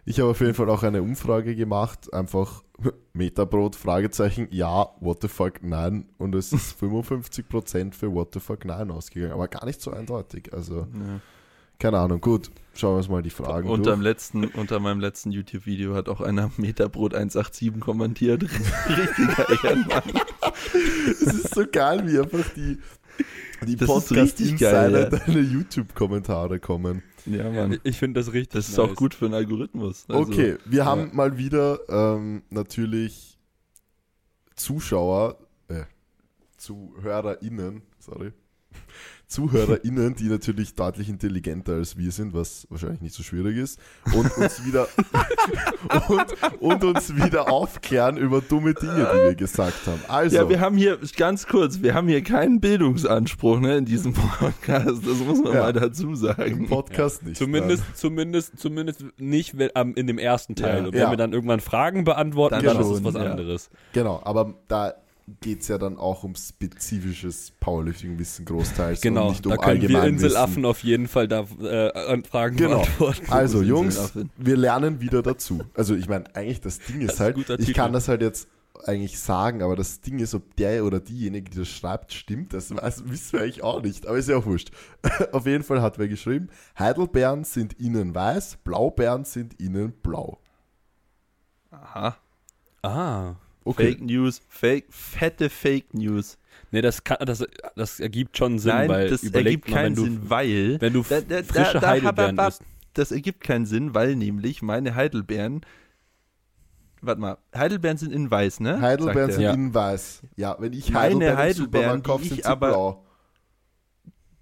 [0.05, 2.63] Ich habe auf jeden Fall auch eine Umfrage gemacht, einfach
[3.13, 6.05] Metabrot, Fragezeichen, ja, what the fuck, nein.
[6.17, 10.51] Und es ist 55% für what the fuck, nein ausgegangen, aber gar nicht so eindeutig.
[10.53, 11.20] Also, Ja.
[11.77, 14.03] keine Ahnung, gut, schauen wir uns mal die Fragen Unter, durch.
[14.03, 18.43] letzten, unter meinem letzten YouTube-Video hat auch einer Metabrot 187 kommentiert.
[18.89, 20.03] Richtiger Ehrenmann.
[21.10, 22.79] Es ist so geil, wie einfach die,
[23.67, 25.10] die Podcast-Insider ja.
[25.10, 27.03] deine YouTube-Kommentare kommen.
[27.25, 27.79] Ja, Mann.
[27.83, 28.89] Ich finde das richtig Das ist nice.
[28.89, 30.05] auch gut für einen Algorithmus.
[30.07, 31.13] Also, Okay, wir haben ja.
[31.13, 33.37] mal wieder ähm, natürlich
[34.55, 35.37] Zuschauer,
[35.67, 35.83] äh,
[36.57, 38.31] ZuhörerInnen, sorry,
[39.31, 43.79] ZuhörerInnen, die natürlich deutlich intelligenter als wir sind, was wahrscheinlich nicht so schwierig ist,
[44.13, 44.88] und uns wieder
[46.09, 46.25] und,
[46.61, 50.01] und uns wieder aufklären über dumme Dinge, die wir gesagt haben.
[50.07, 54.13] Also, Ja, wir haben hier, ganz kurz, wir haben hier keinen Bildungsanspruch ne, in diesem
[54.13, 55.01] Podcast.
[55.07, 55.61] Das muss man Ja.
[55.61, 56.67] mal dazu im sagen.
[56.67, 57.38] Podcast nicht.
[57.38, 60.79] Zumindest, zumindest, zumindest nicht in dem ersten Teil.
[60.79, 60.85] Ja.
[60.85, 61.09] und wenn Ja.
[61.09, 63.31] wir dann irgendwann Fragen beantworten, Dann dann, ist es was ja.
[63.31, 63.69] anderes.
[63.93, 64.93] Genau, aber da
[65.39, 69.82] geht es ja dann auch um spezifisches Powerlifting-Wissen großteils und Genau, nicht um da können
[69.88, 70.03] wir.
[70.03, 72.77] Inselaffen auf jeden Fall da äh, Fragen Genau.
[72.79, 73.25] beantworten.
[73.32, 75.62] Also Jungs, wir lernen wieder dazu.
[75.73, 77.73] Also ich meine, eigentlich das Ding Das ist ein halt, ich Titel.
[77.73, 78.47] kann das halt jetzt
[78.86, 82.75] eigentlich sagen, aber das Ding ist, ob der oder diejenige, die das schreibt, stimmt, das
[82.75, 84.71] weiß, wissen wir eigentlich auch nicht, aber ist ja auch wurscht.
[85.32, 90.39] Auf jeden Fall hat wer geschrieben, Heidelbeeren sind innen weiß, Blaubeeren sind innen blau.
[91.69, 92.17] Aha.
[92.82, 93.36] Ah.
[93.63, 93.91] Okay.
[93.91, 96.38] Fake News, Fake, fette Fake News.
[96.71, 97.45] Nee, das, kann, das,
[97.76, 101.04] das ergibt schon Sinn, Nein, weil das ergibt mal, keinen du, Sinn, weil wenn du
[101.08, 102.62] Da- da- frische da- Heidelbeeren hab- isst.
[102.93, 105.62] das ergibt keinen Sinn, weil nämlich meine Heidelbeeren,
[107.02, 108.80] warte mal, Heidelbeeren sind in weiß, ne?
[108.82, 109.41] Heidelbeeren sind.
[109.41, 109.54] Ja.
[109.54, 110.21] innen weiß.
[110.36, 113.06] Ja, wenn ich Meine Heidelbeeren, im Heidelbeeren, Supermarkt kaufe, sind ich sie aber- blau.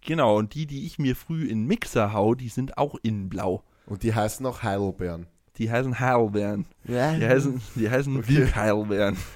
[0.02, 3.64] Genau, und die, die ich mir früh in Mixer hau, die sind auch innen blau.
[3.86, 5.28] Und die heißen auch Heidelbeeren.
[5.60, 6.66] Die heißen Heidelbeeren.
[6.86, 8.28] Ja, Die heißen, die heißen Okay.
[8.30, 9.18] Wildheidelbeeren.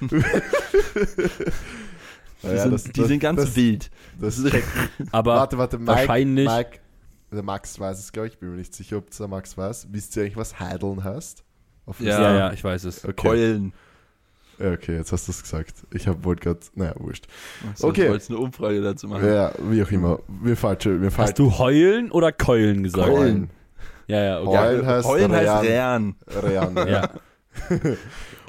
[2.42, 3.90] Die, ja, sind, das- die das- sind ganz das- wild.
[4.20, 4.42] Das
[5.12, 6.78] Aber warte, warte, Mike, wahrscheinlich- Mike,
[7.32, 9.88] der Max weiß es, glaube ich, bin mir nicht sicher, ob es der Max weiß.
[9.90, 11.42] Wisst ihr eigentlich, was Heideln heißt?
[11.86, 12.20] Auf Ja.
[12.20, 13.04] ja, ja, ich weiß es.
[13.04, 13.14] Okay.
[13.14, 13.72] Keulen.
[14.58, 15.82] Ja, okay, jetzt hast du es gesagt.
[15.92, 17.26] Ich habe wollte gerade, naja, wurscht.
[17.72, 18.04] Achso, Okay.
[18.04, 19.26] Ich wollte eine Umfrage dazu machen.
[19.26, 20.20] Ja, wie auch immer.
[20.28, 21.34] Wir falsche, wir Hast falsch.
[21.34, 23.08] du heulen oder keulen gesagt?
[23.10, 23.50] Heulen.
[24.06, 24.58] Ja, ja, okay.
[24.58, 26.14] Heulen heißt Heulen heißt Rean.
[26.42, 26.76] Rean.
[26.76, 27.02] Rean, ja.
[27.02, 27.10] Ja.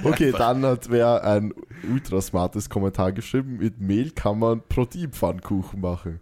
[0.04, 1.54] Okay, dann hat wer ein
[1.90, 6.20] ultra smartes Kommentar geschrieben, mit Mehl kann man Proteinpfannkuchen machen.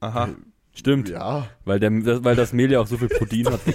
[0.00, 0.28] Aha.
[0.74, 3.60] Stimmt, Ja, weil, der, das- weil das Mehl ja auch so viel Protein hat.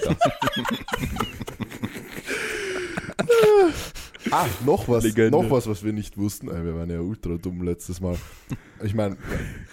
[4.30, 5.30] Ah, noch was, Legende.
[5.30, 6.48] noch was, was wir nicht wussten.
[6.48, 8.16] Äh, Wir waren ja ultra dumm letztes Mal.
[8.82, 9.16] Ich meine,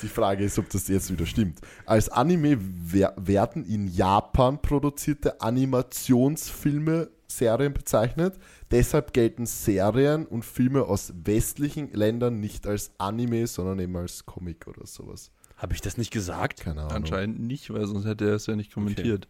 [0.02, 1.60] die Frage ist, ob das jetzt wieder stimmt.
[1.86, 8.38] Als Anime wer werden in Japan produzierte Animationsfilme Serien bezeichnet.
[8.72, 14.68] Deshalb gelten Serien und Filme aus westlichen Ländern nicht als Anime, sondern eben als Comic
[14.68, 15.32] oder sowas.
[15.58, 16.62] Habe ich das nicht gesagt?
[16.62, 16.94] Keine Ahnung.
[16.94, 19.28] Anscheinend nicht, weil sonst hätte er es ja nicht kommentiert.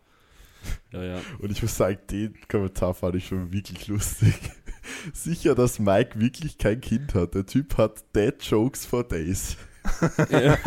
[0.92, 1.20] Ja, ja.
[1.40, 4.34] Und ich muss sagen, den Kommentar fand ich schon wirklich lustig.
[5.14, 7.36] Sicher, dass Mike wirklich kein Kind hat.
[7.36, 9.58] Der Typ hat Dead Jokes for Days.
[10.30, 10.58] ja.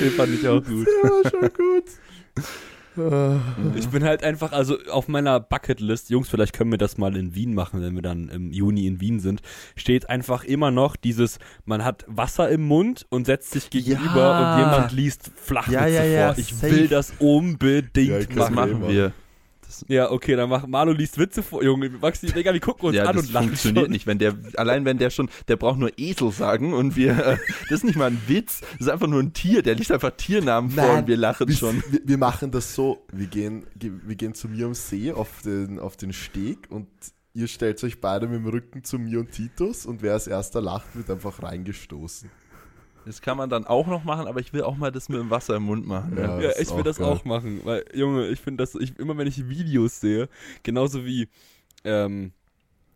[0.00, 0.86] Den fand ich auch gut.
[0.86, 1.84] Der war schon gut.
[2.94, 3.38] Ah.
[3.74, 7.34] Ich bin halt einfach, also auf meiner Bucketlist, Jungs, vielleicht können wir das mal in
[7.34, 9.40] Wien machen, wenn wir dann im Juni in Wien sind,
[9.76, 14.52] steht einfach immer noch dieses, man hat Wasser im Mund und setzt sich gegenüber Ja.
[14.52, 16.38] und jemand liest Flachwitze Ja, ja, ja, vor.
[16.42, 16.70] Ich safe.
[16.74, 18.80] will das unbedingt Ja, ich Das machen.
[18.82, 19.12] machen
[19.86, 19.96] wir.
[19.96, 21.62] Ja, okay, dann mach Manu liest Witze vor.
[21.62, 23.92] Junge, Maxi, Digga, wir gucken uns Ja, an das und lachen funktioniert schon.
[23.92, 24.06] nicht.
[24.06, 27.36] Wenn der, allein wenn der schon, der braucht nur Esel sagen und wir, äh,
[27.68, 30.12] das ist nicht mal ein Witz, das ist einfach nur ein Tier, der liest einfach
[30.16, 31.82] Tiernamen vor Nein, und wir lachen Wir, schon.
[31.90, 35.42] wir, wir machen das so, wir gehen, ge- wir gehen zu mir am See auf
[35.44, 36.88] den, auf den Steg und
[37.34, 40.60] ihr stellt euch beide mit dem Rücken zu mir und Titus und wer als erster
[40.60, 42.30] lacht, wird einfach reingestoßen.
[43.04, 45.30] Das kann man dann auch noch machen, aber ich will auch mal das mit dem
[45.30, 46.16] Wasser im Mund machen.
[46.16, 46.40] Ja.
[46.40, 46.50] Ja.
[46.60, 47.06] Ich will das geil.
[47.06, 50.28] auch machen, weil, Junge, ich finde das, ich, immer wenn ich Videos sehe,
[50.62, 51.28] genauso wie,
[51.84, 52.32] ähm,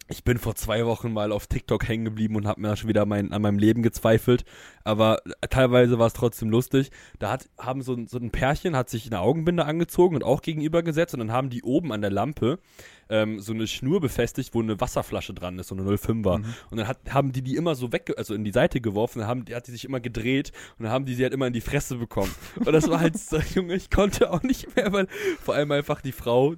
[0.08, 3.06] ich bin vor zwei Wochen mal auf TikTok hängen geblieben und habe mir schon wieder
[3.06, 4.44] mein, an meinem Leben gezweifelt,
[4.84, 5.18] aber
[5.50, 6.90] teilweise war es trotzdem lustig.
[7.18, 10.42] Da hat, haben so, ein- so ein Pärchen hat sich eine Augenbinde angezogen und auch
[10.42, 12.60] gegenüber gesetzt und dann haben die oben an der Lampe
[13.08, 16.40] ähm, so eine Schnur befestigt, wo eine Wasserflasche dran ist, so eine 05er.
[16.70, 19.28] Und dann hat, haben die die immer so weg, also in die Seite geworfen, dann
[19.28, 21.52] haben, die, hat die sich immer gedreht und dann haben die sie halt immer in
[21.52, 22.32] die Fresse bekommen.
[22.64, 25.06] Und das war halt so, Junge, ich konnte auch nicht mehr, weil
[25.42, 26.54] vor allem einfach die Frau,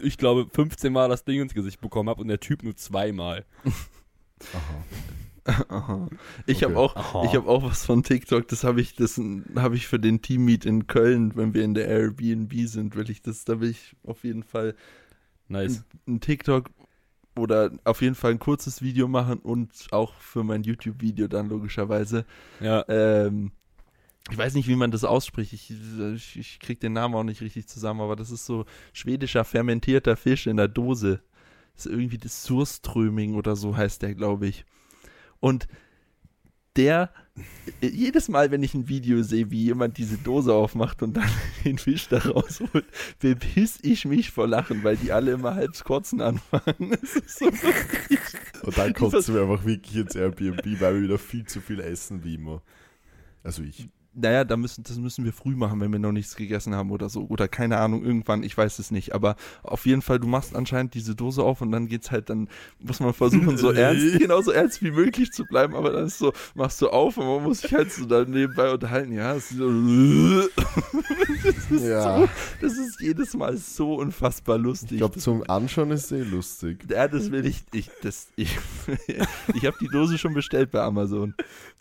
[0.00, 3.44] ich glaube, 15 Mal das Ding ins Gesicht bekommen hat und der Typ nur zweimal.
[4.52, 5.64] Aha.
[5.70, 6.08] Aha.
[6.46, 6.66] Ich Okay.
[6.66, 7.24] habe auch, Aha.
[7.24, 8.46] ich habe auch was von TikTok.
[8.48, 9.18] Das habe ich, das
[9.56, 13.22] habe ich für den Teammeet in Köln, wenn wir in der Airbnb sind, will ich
[13.22, 14.74] das, da will ich auf jeden Fall
[15.48, 15.84] Nice.
[16.06, 16.68] ein, ein TikTok
[17.34, 22.26] oder auf jeden Fall ein kurzes Video machen und auch für mein YouTube-Video dann logischerweise.
[22.60, 22.84] Ja.
[22.88, 23.52] Ähm,
[24.30, 25.52] ich weiß nicht, wie man das ausspricht.
[25.52, 25.72] Ich,
[26.14, 30.16] ich, ich krieg den Namen auch nicht richtig zusammen, aber das ist so schwedischer fermentierter
[30.16, 31.20] Fisch in der Dose.
[31.74, 34.64] Das ist irgendwie das Surströming oder so heißt der, glaube ich.
[35.40, 35.68] Und
[36.78, 37.10] der,
[37.80, 41.28] jedes Mal, wenn ich ein Video sehe, wie jemand diese Dose aufmacht und dann
[41.64, 42.84] den Fisch da rausholt,
[43.18, 46.96] bepiss ich mich vor Lachen, weil die alle immer halb kotzen anfangen.
[47.26, 47.46] So.
[48.62, 52.24] Und dann kommst du einfach wirklich ins Airbnb, weil wir wieder viel zu viel essen
[52.24, 52.62] wie immer.
[53.42, 53.88] Also ich.
[54.20, 57.08] Naja, da müssen, das müssen wir früh machen, wenn wir noch nichts gegessen haben oder
[57.08, 57.26] so.
[57.28, 59.14] Oder keine Ahnung, irgendwann, ich weiß es nicht.
[59.14, 62.48] Aber auf jeden Fall, du machst anscheinend diese Dose auf und dann geht's halt, dann
[62.80, 65.74] muss man versuchen, so ernst, genauso ernst wie möglich zu bleiben.
[65.76, 68.72] Aber dann ist so, machst du auf und man muss sich halt so dann nebenbei
[68.72, 69.12] unterhalten.
[69.12, 69.68] Ja, es ist so,
[71.44, 72.18] das ist Ja.
[72.18, 72.28] so,
[72.60, 74.92] das ist jedes Mal so unfassbar lustig.
[74.92, 76.84] Ich glaube, zum Anschauen ist es eh lustig.
[76.90, 78.58] ja, das will ich, ich, das, ich,
[79.54, 81.34] ich habe die Dose schon bestellt bei Amazon.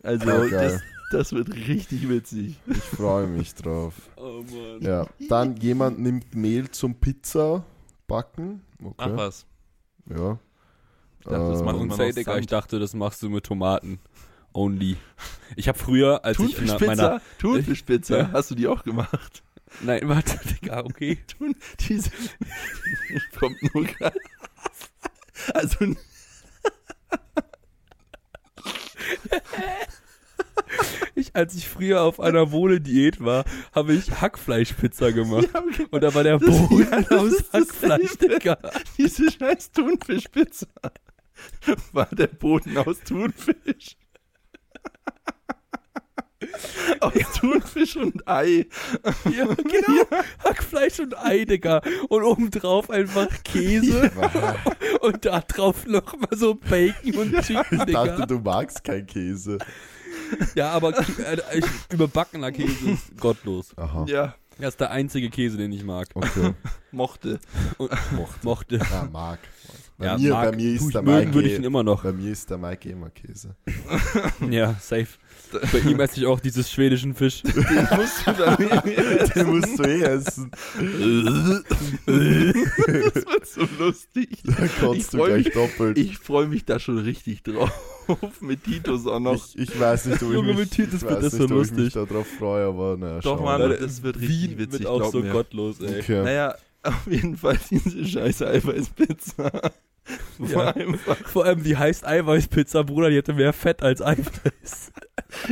[0.03, 0.49] Also, geil.
[0.51, 2.59] das, das wird richtig witzig.
[2.67, 3.93] Ich freue mich drauf.
[4.17, 4.81] Oh Mann.
[4.81, 5.07] Ja.
[5.29, 7.63] Dann jemand nimmt Mehl zum Pizza
[8.07, 8.61] backen.
[8.83, 8.95] Okay.
[8.97, 9.45] Ach was.
[10.09, 10.39] Ja.
[11.23, 12.39] dachte, das macht man Digga, Sand.
[12.41, 13.99] ich dachte, das machst du mit Tomaten.
[14.53, 14.97] Only.
[15.55, 17.21] Ich habe früher, als ich in meiner...
[17.37, 18.17] Thunfischpizza.
[18.17, 18.31] Ja.
[18.33, 19.43] Hast du die auch gemacht?
[19.81, 21.19] Nein, warte, Digga, okay.
[21.27, 22.09] Thun, diese
[23.39, 24.19] kommt nur gerade.
[25.53, 25.95] Also
[31.15, 35.49] Ich, als ich früher auf einer Wohle-Diät war, habe ich Hackfleischpizza gemacht.
[35.53, 35.63] Ja.
[35.91, 38.17] Und da war der Das- Boden ja, aus Hackfleisch.
[38.17, 38.57] Digga.
[38.97, 40.67] diese scheiß Thunfischpizza
[41.93, 43.97] war der Boden aus Thunfisch.
[46.99, 48.67] Aus Thunfisch und Ei.
[49.35, 50.03] Ja, genau.
[50.43, 51.81] Hackfleisch und Ei, Digga.
[52.09, 54.11] Und obendrauf einfach Käse.
[55.01, 58.05] Und da drauf noch mal so Bacon und Chicken, Ich Digga.
[58.05, 59.57] dachte, du magst keinen Käse.
[60.55, 63.77] Ja, aber äh, ich, überbackener Käse ist gottlos.
[63.77, 64.05] Aha.
[64.07, 66.07] Ja, Das ist der einzige Käse, den ich mag.
[66.13, 66.53] Okay.
[66.91, 67.39] mochte.
[67.77, 68.39] Und Mochte.
[68.45, 68.75] mochte.
[68.77, 69.39] Ja, mag.
[69.97, 70.51] Bei, Ja, mir, mag.
[70.51, 71.33] bei mir ist der Mike.
[71.33, 72.03] würde ich ihn immer noch.
[72.03, 73.55] Bei mir ist der Mike immer Käse.
[74.49, 75.07] Ja, safe.
[75.71, 77.41] Bei ihm esse ich auch dieses schwedischen Fisch.
[77.43, 78.57] Den musst du dann
[79.35, 80.51] Den musst du eh essen.
[82.05, 84.39] Das wird so lustig.
[84.43, 85.97] Da Ich kotzt du gleich mich- doppelt.
[85.97, 87.71] Ich freue mich da schon richtig drauf.
[88.39, 89.35] Mit Titus auch noch.
[89.35, 91.49] Ich, ich weiß nicht, ob ich Junge, mich, mit Titus ich wird weiß das nicht,
[91.49, 92.07] so ob ich mich lustig.
[92.09, 93.61] darauf freue, aber naja, Doch, Mann.
[93.61, 95.31] Alter, das wird richtig Wien witzig, wird auch so mir.
[95.31, 95.99] gottlos, ey.
[95.99, 96.23] Okay.
[96.23, 99.51] Naja, auf jeden Fall diese scheiß Eiweißpizza.
[100.37, 100.71] War Ja.
[100.71, 104.91] einfach, Vor allem die heißt Eiweißpizza, Bruder, die hatte mehr Fett als Eiweiß.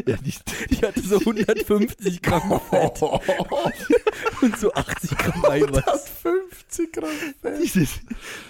[0.06, 0.34] Ja, die,
[0.70, 3.02] Die hatte so 150 Gramm Fett
[4.42, 6.10] und so 80 Gramm Eiweiß.
[6.22, 7.10] 50 Gramm
[7.42, 7.62] Fett.
[7.64, 7.88] diese,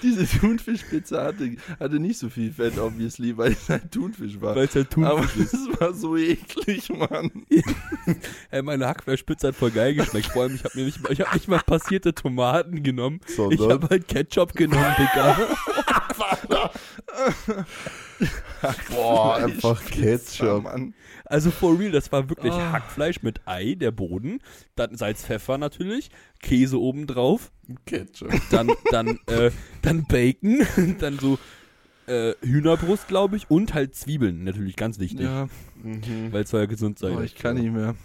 [0.01, 4.55] diese Thunfischpizza hatte, hatte nicht so viel Fett, obviously, weil es halt Thunfisch war.
[4.55, 5.53] Weil es halt Aber Thunfisch ist.
[5.53, 7.45] es war so eklig, Mann.
[8.51, 10.27] Ey, meine Hackfleischpizza hat voll geil geschmeckt.
[10.27, 13.19] Vor allem, ich habe mir nicht mal, ich hab nicht mal passierte Tomaten genommen.
[13.27, 13.71] Ich Sondern?
[13.71, 15.37] habe halt Ketchup genommen, Digga.
[18.89, 20.63] Boah, einfach Ketchup.
[20.63, 20.93] Mann.
[21.25, 22.71] Also for real, das war wirklich Ah.
[22.73, 24.39] Hackfleisch mit Ei, der Boden,
[24.75, 26.09] dann Salz, Pfeffer natürlich,
[26.41, 27.51] Käse obendrauf,
[27.85, 28.31] Ketchup.
[28.51, 29.51] dann dann äh,
[29.81, 30.65] dann Bacon,
[30.99, 31.39] dann so
[32.07, 35.47] äh, Hühnerbrust, glaube ich, und halt Zwiebeln, natürlich ganz wichtig, Ja,
[35.81, 36.31] Mhm.
[36.31, 37.17] weil es soll ja gesund sein.
[37.17, 37.95] oh, ich kann nicht mehr.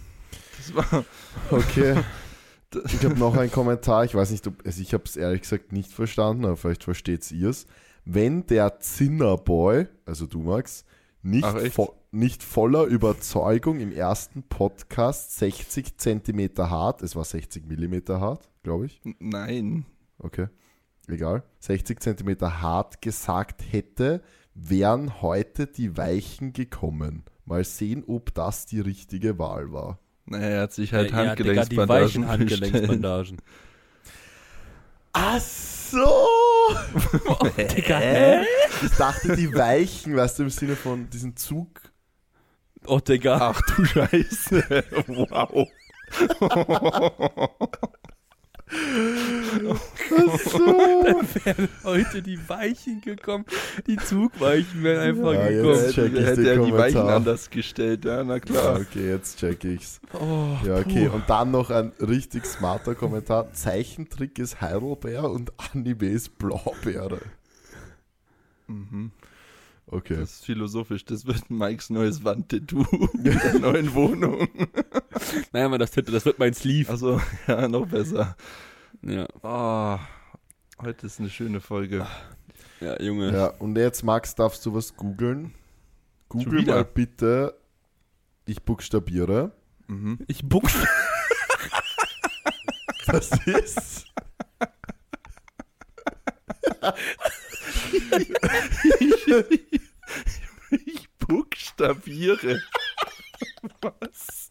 [0.57, 1.05] Das war,
[1.51, 1.97] Okay.
[2.87, 4.05] Ich habe noch einen Kommentar.
[4.05, 7.29] Ich weiß nicht, ob, also ich habe es ehrlich gesagt nicht verstanden, aber vielleicht versteht
[7.33, 7.67] ihr es.
[8.05, 10.85] Wenn der Zinnerboy, also du Max,
[11.23, 17.67] nicht, Ach, vo nicht voller Überzeugung im ersten Podcast 60 Zentimeter hart, es war 60
[17.67, 19.01] Millimeter hart, glaube ich.
[19.21, 19.85] nein.
[20.19, 20.49] Okay.
[21.09, 24.23] egal, 60 Zentimeter hart gesagt hätte,
[24.55, 27.25] wären heute die Weichen gekommen.
[27.45, 29.99] Mal sehen, ob das die richtige Wahl war.
[30.27, 32.29] Naja, er hat sich halt ja, Digga, die weichen Handgelenksbandagen.
[32.29, 33.39] Handgelenksbandagen.
[35.13, 36.07] Ach so!
[37.77, 38.45] Digga, hä?
[38.83, 41.69] Ich dachte, die Weichen, weißt du, im Sinne von diesem Zug.
[42.87, 43.39] Oh, Digga.
[43.41, 44.85] Ach du Scheiße.
[45.07, 45.69] Wow.
[50.11, 53.45] Dann wären heute die Weichen gekommen.
[53.87, 55.75] Die Zugweichen wären einfach Ja, gekommen.
[55.75, 58.81] jetzt check ich hätte den er die Weichen anders gestellt, ja, na Ja, klar.
[58.81, 60.01] okay, jetzt check ich's.
[60.13, 61.09] Oh, Ja, okay.
[61.09, 63.53] Und dann noch ein richtig smarter Kommentar.
[63.53, 67.21] Zeichentrick ist Heidelbeer und Anime ist Blaubeere.
[68.69, 69.11] Mhm.
[69.93, 70.15] Okay.
[70.17, 74.49] Das ist philosophisch, das wird Mikes neues Wandtattoo in der neuen Wohnung.
[75.53, 76.91] Naja, man, das, wird- das wird mein Sleeve.
[76.91, 78.37] Also, ja, noch besser.
[79.03, 79.99] Ja, Oh,
[80.83, 82.07] heute ist eine schöne Folge.
[82.81, 83.33] ja Junge.
[83.33, 85.53] Ja, und jetzt, Max, darfst du was googeln?
[86.29, 87.55] Google mal bitte,
[88.47, 89.53] ich buchstabiere.
[89.89, 90.21] Mhm.
[90.29, 90.77] Ich buchst
[93.07, 94.07] Das ist.
[101.81, 102.63] Buchstabiere.
[103.81, 104.51] Was?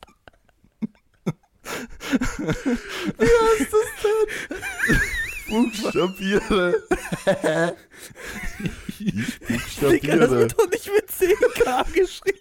[5.47, 6.75] Buchstabiere.
[8.99, 10.31] ich Digga, das buchstabiere.
[10.39, 12.37] wird doch nicht mit 10k geschrieben.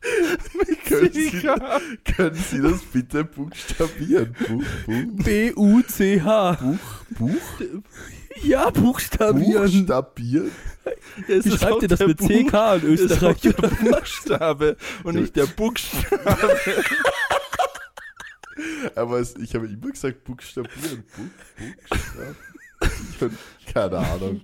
[0.88, 1.30] Können Sie,
[2.16, 4.32] können Sie das bitte buchstabieren?
[4.32, 6.52] Buch, Buch, B-U-C-H.
[6.54, 6.78] Buch,
[7.10, 7.60] Buch,
[8.42, 9.70] Ja, buchstabieren.
[9.86, 10.50] Buchstabieren?
[11.26, 13.36] Wie ist schreibt ihr das mit CK in Buch- es ist Österreich?
[13.36, 16.84] auch der Buchstabe und nicht der Buchstabe.
[18.94, 21.04] Aber es, ich habe immer gesagt buchstabieren.
[21.16, 21.24] Buch,
[21.88, 23.38] Buchstabieren.
[23.72, 24.40] Keine Ahnung.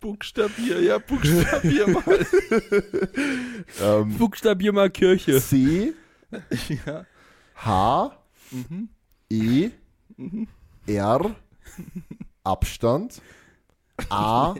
[0.00, 2.04] Buchstabier, ja, buchstabier mal.
[3.80, 5.40] Ähm, Buchstabier mal Kirche.
[5.40, 5.92] C,
[6.86, 7.06] ja.
[7.56, 8.16] H,
[8.50, 8.88] Mhm.
[9.30, 9.70] E,
[10.16, 10.46] Mhm.
[10.86, 11.34] R,
[12.44, 13.20] Abstand,
[14.08, 14.54] A,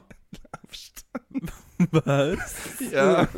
[1.78, 2.54] Was?
[2.92, 3.28] Ja.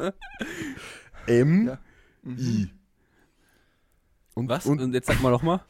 [1.26, 1.78] M, Ja.
[2.24, 2.70] I.
[4.34, 4.66] Und, Was?
[4.66, 5.60] Und, Und jetzt sag mal nochmal.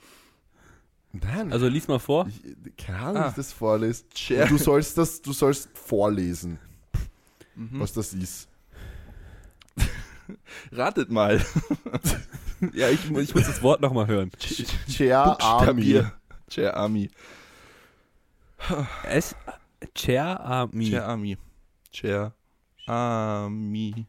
[1.13, 2.29] nein, Also lies mal vor.
[2.29, 3.29] ich, keine Ahnung, Ah.
[3.31, 4.05] ich das vorlese.
[4.49, 6.59] Du sollst das, du sollst vorlesen,
[7.55, 7.81] Mhm.
[7.81, 8.49] was das ist.
[10.73, 11.43] Ratet mal.
[12.75, 14.31] Ja, ich, ich muss das Wort nochmal hören.
[14.91, 16.03] Chair Army.
[16.51, 17.11] Chair Army.
[19.05, 19.35] S.
[19.95, 20.91] Chair Army.
[20.91, 21.39] Chair Army.
[21.93, 22.35] Chair
[22.87, 24.07] Army.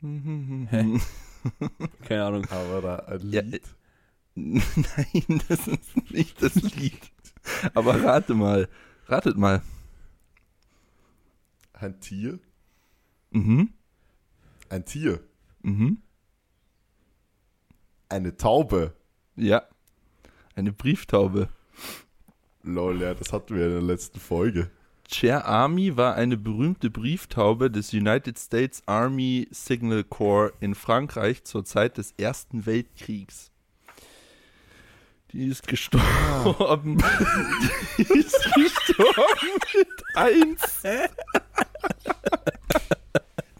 [0.00, 1.00] Hä?
[2.04, 2.44] Keine Ahnung.
[2.50, 3.62] Aber da ein Ja, Lied.
[4.34, 7.00] Nein, das ist nicht das Lied.
[7.74, 8.68] Aber rate mal.
[9.06, 9.62] Ratet mal.
[11.72, 12.38] Ein Tier.
[13.30, 13.72] Mhm.
[14.68, 15.20] Ein Tier.
[15.62, 16.02] Mhm.
[18.08, 18.94] Eine Taube.
[19.36, 19.62] Ja.
[20.54, 21.48] Eine Brieftaube.
[22.62, 24.70] Lol, ja, das hatten wir in der letzten Folge.
[25.10, 31.64] Chair Army war eine berühmte Brieftaube des United States Army Signal Corps in Frankreich zur
[31.64, 33.50] Zeit des Ersten Weltkriegs.
[35.32, 36.98] Die ist gestorben.
[37.98, 40.82] Die ist gestorben mit eins.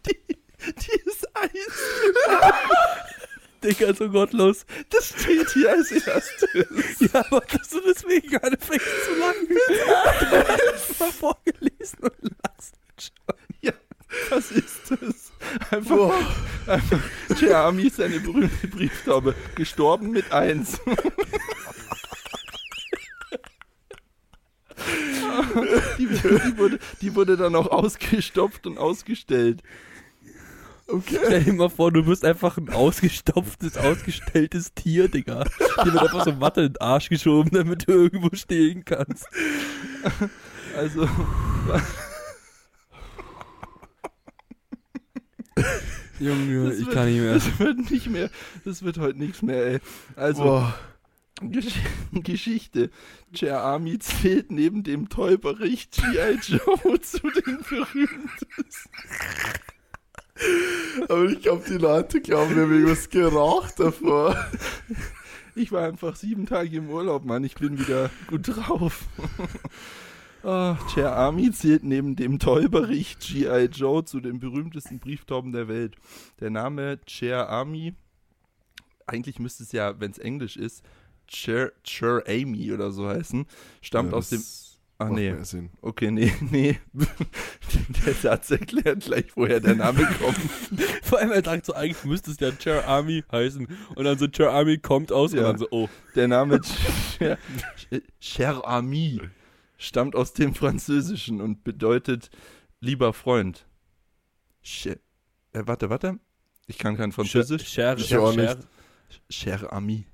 [0.06, 0.16] Die,
[0.66, 2.72] die ist eins.
[3.62, 4.64] Digga, so gottlos.
[4.90, 6.48] Das steht hier als erstes.
[7.00, 9.48] Ja, aber dass du deswegen gerade fängst zu lachen.
[9.48, 13.36] Du hast mal vorgelesen und lachst schon.
[13.60, 13.72] Ja,
[14.30, 15.32] was ist das?
[15.70, 16.12] Einfach,
[16.66, 17.00] einfach
[17.38, 19.34] Chair Army ist eine berühmte Brieftaube.
[19.54, 20.80] Gestorben mit eins.
[25.98, 29.62] Die, die, wurde, die wurde dann auch ausgestopft und ausgestellt.
[31.06, 35.44] Stell dir mal vor, du bist einfach ein ausgestopftes, ausgestelltes Tier, Digga.
[35.44, 39.26] Dir wird einfach so Matte in den Arsch geschoben, damit du irgendwo stehen kannst.
[40.76, 41.06] Also,
[46.20, 47.34] Junge, ich wird- kann nicht mehr.
[47.34, 48.30] Das wird nicht mehr,
[48.64, 49.78] das wird heute nichts mehr, ey.
[50.16, 50.78] Also, Boah.
[51.40, 51.66] Gesch
[52.12, 52.90] Geschichte.
[53.48, 56.38] Army zählt neben dem Täuberich G.I.
[56.42, 58.90] Joe zu den berühmtesten.
[61.08, 64.36] Aber ich glaube, die Leute glauben, wir haben irgendwas geraucht davor.
[65.54, 67.42] Ich war einfach sieben Tage im Urlaub, Mann.
[67.42, 69.06] Ich bin wieder gut drauf.
[70.44, 73.64] oh, Chair Army zählt neben dem Täuberich G.I.
[73.64, 75.96] Joe zu den berühmtesten Brieftauben der Welt.
[76.38, 77.94] Der Name Chair Army,
[79.06, 80.84] eigentlich müsste es ja, wenn es Englisch ist,
[81.26, 83.46] Chair, Chair Amy oder so heißen,
[83.82, 84.42] stammt Ja, aus dem
[85.00, 85.32] Ach Macht nee.
[85.32, 85.70] mehr Sinn.
[85.80, 86.76] Okay, nee, nee.
[88.04, 90.36] Der Satz erklärt gleich, woher der Name kommt.
[91.04, 93.68] Vor allem, er sagt so, eigentlich müsste es ja Cher Army heißen.
[93.94, 95.38] Und dann so, Cher Army kommt aus Ja.
[95.40, 95.88] und dann so, oh.
[96.16, 96.60] Der Name
[97.16, 97.38] Cher,
[98.18, 99.20] Cher Ami
[99.76, 102.30] stammt aus dem Französischen und bedeutet
[102.80, 103.68] lieber Freund.
[104.62, 104.96] Cher,
[105.52, 106.18] äh, warte, warte.
[106.66, 107.68] Ich kann kein Französisch.
[107.68, 108.54] Cher, Cher, Cher.
[108.56, 108.68] nicht.
[109.30, 110.06] Cher Ami.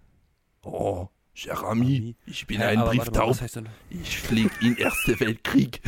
[0.63, 2.15] Oh, Cher Ami.
[2.27, 3.31] Ich bin Hä, ein Brieftaub.
[3.31, 3.69] Was heißt denn?
[3.91, 5.81] Ich flieg in Erste Weltkrieg.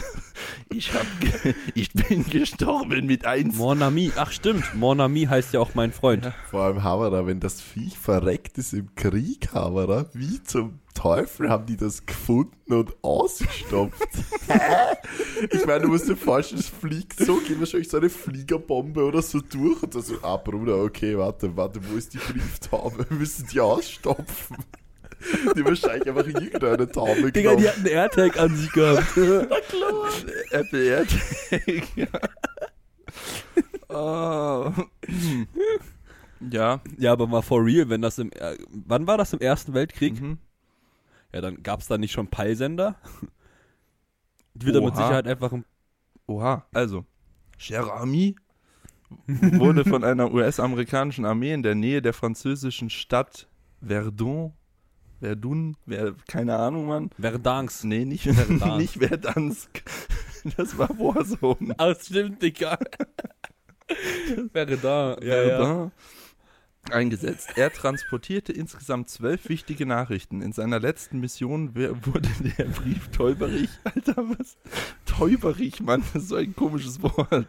[0.71, 3.55] Ich hab, ge- ich bin gestorben mit eins.
[3.57, 4.11] Mon ami.
[4.17, 6.33] Ach stimmt, Mon ami heißt ja auch mein Freund.
[6.51, 11.67] Vor allem Havara, wenn das Viech verreckt ist im Krieg, Havara, wie zum Teufel haben
[11.67, 14.09] die das gefunden und ausgestopft?
[14.49, 14.97] Hä?
[15.53, 19.23] ich meine, du musst dir vorstellen, es fliegt so, geht wahrscheinlich so eine Fliegerbombe oder
[19.23, 23.07] so durch und dann so, ah Bruder, okay, warte, warte, wo ist die Brieftaube?
[23.09, 24.57] Wir müssen die ausstopfen.
[25.57, 29.17] Die wahrscheinlich einfach irgendeine Taube Digga, die hat einen AirTag an sich gehabt.
[30.51, 31.97] Apple AirTag.
[31.97, 32.07] ja.
[33.89, 34.73] Oh.
[36.51, 36.81] ja.
[36.99, 38.31] ja, aber mal for real, wenn das im.
[38.33, 40.21] Äh, wann war das im Ersten Weltkrieg?
[40.21, 40.39] Mhm.
[41.33, 42.97] Ja, dann gab es da nicht schon Peilsender?
[44.55, 44.97] Die wird da mit Oha.
[44.97, 45.65] Sicherheit einfach ein.
[46.27, 47.07] Oha, also,
[47.57, 48.37] Cher Ami
[49.27, 53.49] wurde von einer US-amerikanischen Armee in der Nähe der französischen Stadt
[53.81, 54.53] Verdun,
[55.21, 57.11] Verdun, wer, keine Ahnung, Mann.
[57.19, 57.85] Verdansk.
[57.85, 58.77] Nee, nicht, Verdansk.
[58.77, 59.83] nicht Verdansk.
[60.57, 61.75] Das war Warzone.
[61.79, 62.79] Ah, stimmt, Digga.
[64.53, 65.17] Verdun.
[65.23, 65.57] Ja, ja.
[65.57, 65.93] Verdun
[66.91, 67.51] eingesetzt.
[67.57, 70.43] Er transportierte insgesamt zwölf wichtige Nachrichten.
[70.43, 74.57] In seiner letzten Mission wurde der Brief Täuberich, Alter, was?
[75.05, 77.47] Täuberich, Mann, das ist so ein komisches Wort.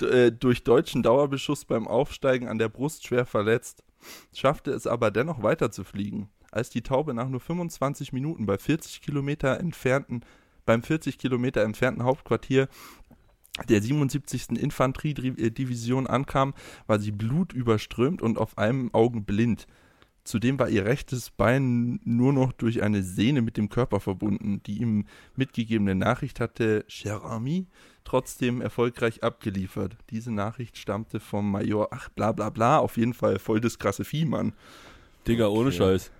[0.00, 3.84] D äh, durch deutschen Dauerbeschuss beim Aufsteigen an der Brust schwer verletzt,
[4.34, 6.28] schaffte es aber dennoch weiter zu fliegen.
[6.52, 10.20] Als die Taube nach nur 25 Minuten bei 40 Kilometer entfernten,
[10.66, 12.68] beim 40 Kilometer entfernten Hauptquartier
[13.68, 14.50] der 77.
[14.50, 16.54] Infanteriedivision ankam,
[16.86, 19.66] war sie blutüberströmt und auf einem Augen blind.
[20.24, 24.62] Zudem war ihr rechtes Bein nur noch durch eine Sehne mit dem Körper verbunden.
[24.64, 27.66] Die ihm mitgegebene Nachricht hatte Cher Ami
[28.04, 29.96] trotzdem erfolgreich abgeliefert.
[30.10, 34.04] Diese Nachricht stammte vom Major, ach bla bla bla, auf jeden Fall voll das krasse
[34.04, 34.52] Vieh, Mann.
[35.26, 35.78] Digga, ohne Okay.
[35.78, 36.10] Scheiß.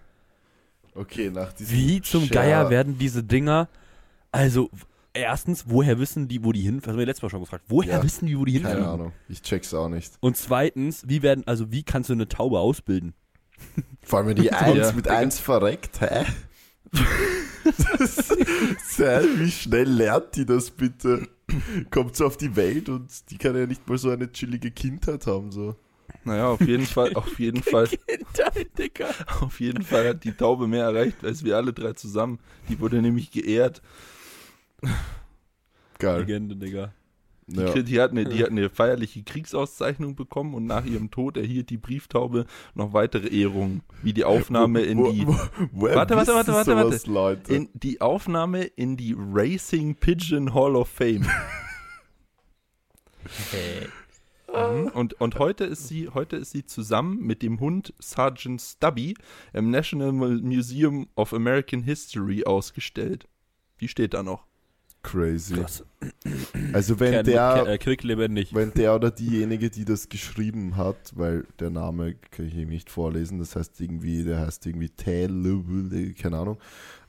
[0.95, 3.69] Okay, nach diesem Wie zum Cher- Geier werden diese Dinger.
[4.31, 4.71] Also,
[5.15, 6.79] erstens, woher wissen die, wo die hin.
[6.81, 7.65] Das haben wir letztes Mal schon gefragt.
[7.69, 8.91] Woher Ja, wissen die, wo die Keine hinfliegen?
[8.93, 10.13] Ahnung, ich check's auch nicht.
[10.21, 13.15] Und zweitens, wie werden, also wie kannst du eine Taube ausbilden?
[14.03, 16.25] Vor allem, wenn die eins mit eins verreckt, hä?
[17.99, 18.31] Ist-
[19.39, 21.29] Wie schnell lernt die das bitte?
[21.91, 25.27] Kommt so auf die Welt und die kann ja nicht mal so eine chillige Kindheit
[25.27, 25.77] haben, so.
[26.25, 29.09] Naja, auf jeden Fall, auf jeden Fall, Kindheit, Digga.
[29.41, 32.39] auf jeden Fall hat die Taube mehr erreicht als wir alle drei zusammen.
[32.69, 33.83] Die wurde nämlich geehrt.
[35.99, 36.21] Geil.
[36.21, 36.93] Legende, Digga.
[37.49, 37.75] Die, Ja.
[37.83, 41.77] die, hat eine, die hat eine feierliche Kriegsauszeichnung bekommen und nach ihrem Tod erhielt die
[41.77, 45.37] Brieftaube noch weitere Ehrungen, wie die Aufnahme in Wo- die wo-
[45.73, 47.53] woher Warte, warte, warte, warte, sowas Leute?
[47.53, 51.27] in die Aufnahme in die Racing Pigeon Hall of Fame.
[54.53, 54.89] Mhm.
[54.95, 59.15] Und, und heute ist sie heute ist sie zusammen mit dem Hund Sergeant Stubby
[59.53, 63.27] im National Mu- Museum of American History ausgestellt.
[63.81, 64.47] Die steht da noch.
[65.03, 65.55] Crazy.
[65.55, 65.85] Krass.
[66.73, 68.55] Also wenn Kern, der, äh, quicklebendig.
[68.55, 72.89] wenn der oder diejenige, die das geschrieben hat, weil der Name kann ich eben nicht
[72.89, 75.31] vorlesen, das heißt irgendwie, der heißt irgendwie Tail,
[76.17, 76.59] keine Ahnung,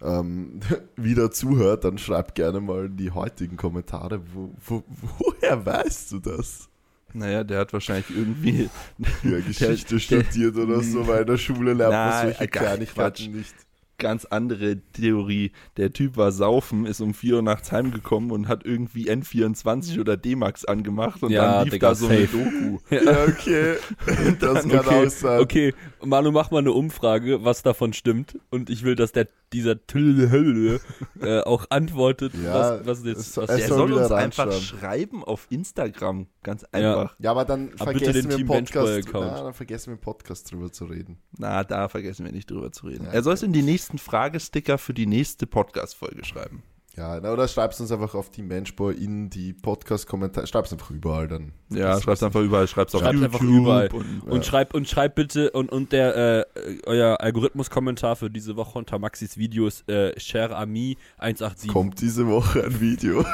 [0.02, 0.60] ähm,
[0.96, 4.84] wieder zuhört, dann schreib gerne mal in die heutigen Kommentare, wo, wo,
[5.20, 6.70] woher weißt du das?
[7.14, 8.70] Naja, der hat wahrscheinlich irgendwie
[9.24, 13.56] Ja, Geschichte der- studiert oder so, weil in der Schule lernt man solche Kleinigkeiten nicht.
[13.98, 15.52] Ganz andere Theorie.
[15.78, 20.18] Der Typ war saufen, ist um 4 Uhr nachts heimgekommen und hat irgendwie N24 oder
[20.18, 22.38] D-Max angemacht und Ja, dann lief Digga, da so eine safe.
[22.38, 22.80] Doku.
[22.90, 23.76] Ja, okay.
[24.40, 25.40] Das kann okay, auch sein.
[25.40, 28.40] okay, Manu, mach mal eine Umfrage, was davon stimmt.
[28.50, 30.80] Und ich will, dass der dieser Tüll
[31.22, 36.28] äh, auch antwortet, Ja, was, was jetzt was Der soll uns einfach schreiben auf Instagram.
[36.42, 37.16] Ganz einfach.
[37.20, 40.02] Ja, aber dann Aber bitte vergessen den wir im Podcast, na, dann vergessen wir im
[40.02, 41.20] Podcast drüber zu reden.
[41.38, 43.06] Na, da vergessen wir nicht drüber zu reden.
[43.06, 46.64] Ja, er soll es in die nächsten Fragesticker für die nächste Podcast-Folge schreiben.
[46.96, 50.48] Ja, oder schreibst uns einfach auf Team Benchboy in die Podcast-Kommentare.
[50.48, 51.52] Schreib's einfach überall dann.
[51.70, 53.34] Ja, schreib's einfach überall, schreib's auf Schreibt YouTube.
[53.34, 53.90] einfach überall.
[53.92, 58.78] Und, Und schreibt und schreibt bitte und und der äh, euer Algorithmus-Kommentar für diese Woche
[58.80, 61.70] unter Maxis Videos äh, Share Ami 187.
[61.70, 63.26] Kommt diese Woche ein Video.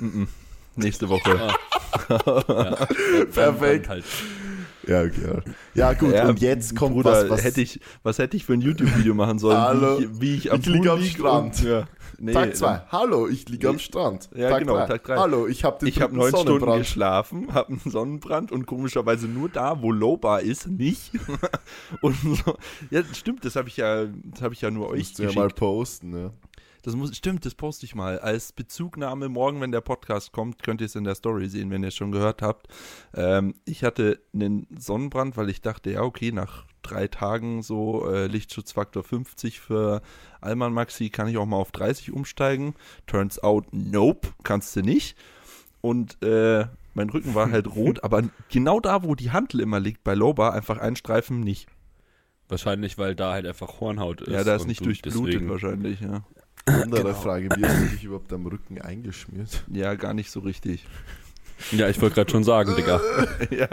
[0.00, 0.26] Mm -mm.
[0.76, 1.34] nächste Woche.
[2.10, 3.88] Ja, dann- Perfekt.
[3.88, 4.04] Halt.
[4.86, 5.40] Ja, okay.
[5.74, 8.52] Ja, gut, Ja, und jetzt kommt Bruder, was, was hätte ich, was hätte ich für
[8.54, 11.60] ein YouTube-Video machen sollen, Hallo, wie ich, wie ich am ich lieg Pool am Strand.
[11.60, 11.84] Und, ja,
[12.18, 12.82] nee, Tag 2.
[12.90, 14.28] Hallo, ich liege am Strand.
[14.34, 14.86] Ja, Tag genau, drei.
[14.86, 15.16] Tag drei.
[15.16, 16.78] Hallo, ich habe den Ich habe neun Stunden Sonnenbrand.
[16.80, 21.12] geschlafen, habe einen Sonnenbrand und komischerweise nur da, wo Lowbar ist, nicht.
[22.00, 22.56] und so.
[22.90, 25.36] Ja, stimmt, das habe ich ja, das habe ich ja nur euch du ja geschickt.
[25.36, 26.30] mal posten, ja.
[26.84, 28.18] Das muss, stimmt, das poste ich mal.
[28.18, 31.82] Als Bezugnahme morgen, wenn der Podcast kommt, könnt ihr es in der Story sehen, wenn
[31.82, 32.68] ihr es schon gehört habt.
[33.14, 38.26] Ähm, ich hatte einen Sonnenbrand, weil ich dachte, ja, okay, nach drei Tagen so äh,
[38.26, 40.02] Lichtschutzfaktor 50 für
[40.42, 42.74] Alman Maxi kann ich auch mal auf 30 umsteigen.
[43.06, 45.16] Turns out, nope, kannst du nicht.
[45.80, 50.04] Und äh, mein Rücken war halt rot, aber genau da, wo die Handel immer liegt,
[50.04, 51.66] bei Lowbar, einfach ein Streifen nicht.
[52.48, 54.30] Wahrscheinlich, weil da halt einfach Hornhaut ist.
[54.30, 56.24] ja, da ist nicht du durchblutet wahrscheinlich, ja.
[56.66, 57.14] Andere Genau.
[57.14, 59.64] Frage, wie hast du dich überhaupt am Rücken eingeschmiert?
[59.70, 60.86] Ja, gar nicht so richtig.
[61.72, 63.00] Ja, ich wollte gerade schon sagen, Digga.
[63.50, 63.68] ja.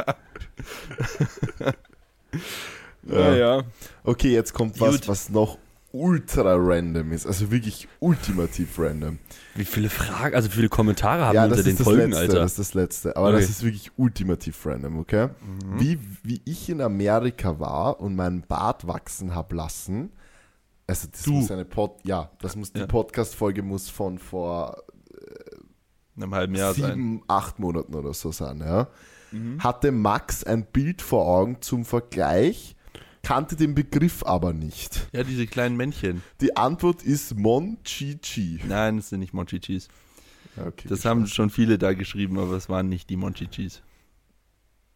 [3.08, 3.36] Ja.
[3.36, 3.64] ja.
[4.04, 5.08] Okay, jetzt kommt was, Gut.
[5.08, 5.58] was noch
[5.94, 7.26] ultra random ist.
[7.26, 9.20] Also wirklich ultimativ random.
[9.56, 12.18] Wie viele Fragen, also wie viele Kommentare haben ja, unter den ist das Folgen, letzte,
[12.20, 12.34] Alter?
[12.36, 13.16] das ist das letzte.
[13.18, 13.42] Aber Okay.
[13.42, 15.28] das ist wirklich ultimativ random, okay?
[15.28, 15.80] Mhm.
[15.80, 20.12] Wie, wie ich in Amerika war und meinen Bart wachsen hab lassen.
[20.88, 21.32] Also das Du.
[21.34, 22.88] muss eine Pod, ja, das muss die Ja.
[22.88, 24.84] Podcast-Folge muss von vor
[26.16, 26.92] In einem halben Jahr sein.
[26.92, 28.90] sieben, acht Monaten oder so sein, ja.
[29.32, 29.64] Mhm.
[29.64, 32.76] Hatte Max ein Bild vor Augen zum Vergleich,
[33.24, 35.08] kannte den Begriff aber nicht.
[35.14, 36.22] Ja, diese kleinen Männchen.
[36.42, 38.60] Die Antwort ist Monchichi.
[38.68, 39.88] Nein, das sind nicht Monchichis.
[40.58, 43.82] Okay, Das haben schon viele da geschrieben, aber es waren nicht die Monchichis.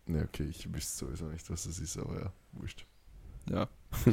[0.08, 2.86] Ne, okay, ich wüsste sowieso nicht, was das ist, aber ja, wurscht.
[3.50, 3.70] Ja.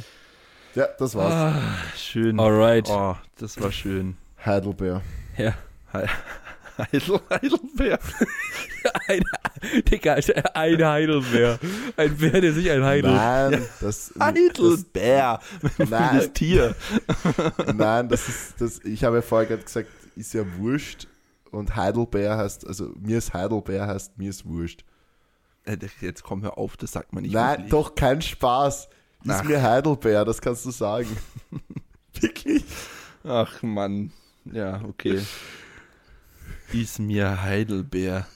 [0.74, 1.32] Ja, das war's.
[1.32, 1.62] Ah,
[1.96, 2.40] schön.
[2.40, 2.88] Alright.
[2.88, 4.16] Oh, das war schön.
[4.44, 5.02] Heidelbeer.
[5.36, 5.54] Ja.
[5.92, 7.98] Heidel, Heidelbeer.
[9.08, 9.22] Ein,
[9.90, 10.14] Digga,
[10.54, 11.58] ein Heidelbeer.
[11.96, 13.12] Ein Bär, der sich ein Heidel.
[13.12, 15.40] Nein, das, Heidelbeer.
[15.60, 16.74] das nein, Das Tier.
[17.74, 21.06] nein, das ist, das, ich habe ja vorher gerade gesagt, ist ja wurscht
[21.52, 24.84] und Heidelbeer heißt, also mir ist Heidelbeer heißt, mir ist wurscht.
[25.64, 27.34] Äh, Jetzt komm hör auf, das sagt man nicht.
[27.34, 27.70] Nein, wirklich.
[27.70, 28.88] doch, kein Spaß.
[29.24, 29.44] Ist Ach.
[29.44, 31.08] mir Heidelbeer, das kannst du sagen.
[32.20, 32.64] Wirklich?
[33.24, 34.12] Ach Mann.
[34.44, 35.20] Ja, okay.
[36.72, 38.26] Ist mir Heidelbeer.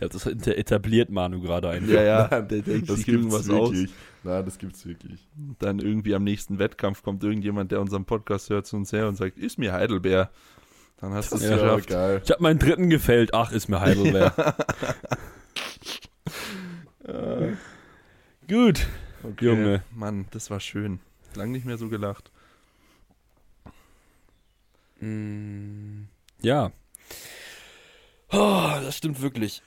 [0.00, 1.88] Ja, das etabliert Manu gerade ein.
[1.88, 3.46] Ja, ja, Nein, der denkt das gibt's aus.
[3.48, 3.90] wirklich.
[4.24, 5.28] Nein, das gibt's wirklich.
[5.58, 9.16] Dann irgendwie am nächsten Wettkampf kommt irgendjemand, der unseren Podcast hört, zu uns her und
[9.16, 10.30] sagt, ist mir Heidelbeer.
[10.98, 11.88] Dann hast du es ist ja geschafft.
[11.90, 12.20] geil.
[12.24, 13.34] Ich hab meinen dritten gefällt.
[13.34, 14.32] Ach, ist mir Heidelbeer.
[18.48, 18.86] Gut.
[19.22, 19.44] Okay.
[19.44, 19.82] Junge.
[19.94, 21.00] Mann, das war schön.
[21.34, 22.30] Lang nicht mehr so gelacht.
[25.00, 26.04] Mm,
[26.40, 26.70] Ja.
[28.32, 29.62] Oh, das stimmt wirklich.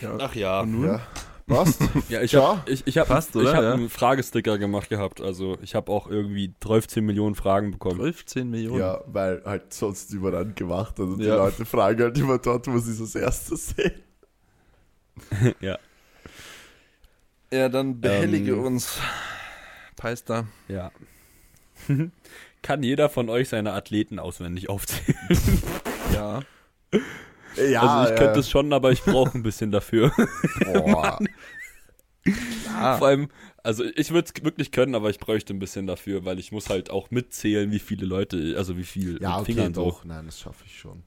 [0.00, 0.16] Ja.
[0.20, 0.60] Ach ja.
[0.60, 0.86] Und nun?
[0.86, 1.00] Ja.
[1.46, 1.80] Passt?
[2.08, 2.56] Ja, ich Ja.
[2.56, 3.54] habe ich, ich hab, Passt, ich oder?
[3.54, 3.72] hab Ja.
[3.74, 5.20] einen Fragesticker gemacht gehabt.
[5.20, 7.98] Also ich habe auch irgendwie 13 Millionen Fragen bekommen.
[8.00, 8.78] 12 Millionen.
[8.78, 11.36] ja, weil halt sonst überall gemacht hat und die Ja.
[11.36, 13.92] Leute fragen halt immer dort, wo sie es als erstes sehen.
[15.60, 15.78] ja.
[17.52, 18.64] Ja, dann behellige Ähm.
[18.64, 18.98] uns.
[19.96, 20.46] Peister.
[20.68, 20.90] Ja.
[22.62, 25.18] Kann jeder von euch seine Athleten auswendig aufzählen?
[26.12, 26.42] Ja.
[27.56, 28.40] Ja, also ich könnte ja.
[28.40, 30.12] es schon, aber ich brauche ein bisschen dafür.
[30.64, 31.18] Boah.
[32.76, 33.28] Ah, Vor allem,
[33.62, 36.68] also ich würde es wirklich können, aber ich bräuchte ein bisschen dafür, weil ich muss
[36.68, 39.84] halt auch mitzählen, wie viele Leute, also wie viel Ja, mit okay, Fingern so.
[39.86, 40.04] doch.
[40.04, 41.02] Nein, das schaffe ich schon.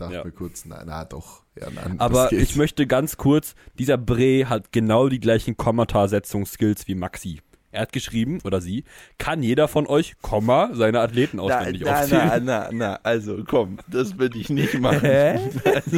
[0.00, 0.24] Ich dachte Ja.
[0.24, 1.42] mir kurz, nein, nein, doch.
[1.60, 2.40] Ja, nein, Aber das geht.
[2.40, 7.40] ich möchte ganz kurz, dieser Bre hat genau die gleichen Kommatasetzungsskills wie Maxi.
[7.72, 8.84] Er hat geschrieben, oder sie,
[9.18, 12.44] kann jeder von euch, Komma, seine Athleten na, auswendig na, aufzählen.
[12.44, 15.02] na, na, na, also komm, das würde ich nicht machen.
[15.02, 15.38] Hä?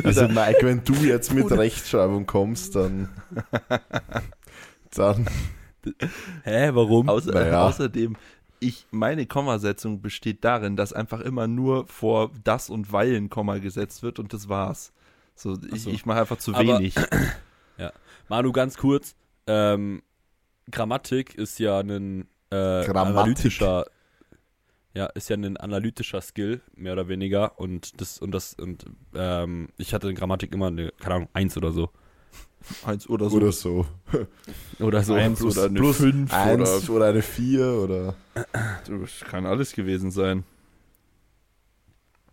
[0.05, 3.09] Also Mike, wenn du jetzt mit Rechtschreibung kommst, dann...
[4.95, 5.27] dann...
[6.45, 7.09] Hä, warum?
[7.09, 7.67] Außer, Naja.
[7.69, 8.17] Außerdem,
[8.63, 13.59] ich, meine Kommasetzung besteht darin, dass einfach immer nur vor das und weil ein Komma
[13.59, 14.93] gesetzt wird und das war's.
[15.35, 15.91] So, ich, so.
[15.91, 16.95] ich mache einfach zu Aber- wenig.
[18.29, 19.15] Manu, ganz kurz,
[19.47, 20.03] ähm,
[20.71, 23.85] Grammatik ist ja ein äh, analytischer,
[24.95, 27.59] ja, ist ja ein analytischer Skill, mehr oder weniger.
[27.59, 31.57] Und das, und das, und ähm, ich hatte in Grammatik immer eine, keine Ahnung, eins
[31.59, 31.91] oder so.
[32.85, 33.37] Eins oder so.
[33.37, 33.87] Oder so.
[34.80, 35.14] Oder so.
[35.14, 38.14] Eins Plus, oder eine plus fünf eins oder, eine vier oder...
[38.55, 40.45] Das kann alles gewesen sein.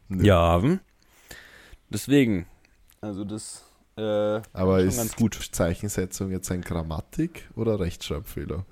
[0.08, 0.24] Nö.
[0.24, 0.62] Ja.
[0.62, 0.80] hm?
[1.89, 2.45] Deswegen.
[3.02, 3.64] Also das,
[3.97, 5.36] äh, Aber ist ganz gut.
[5.52, 8.66] Zeichensetzung jetzt ein Grammatik- oder Rechtschreibfehler?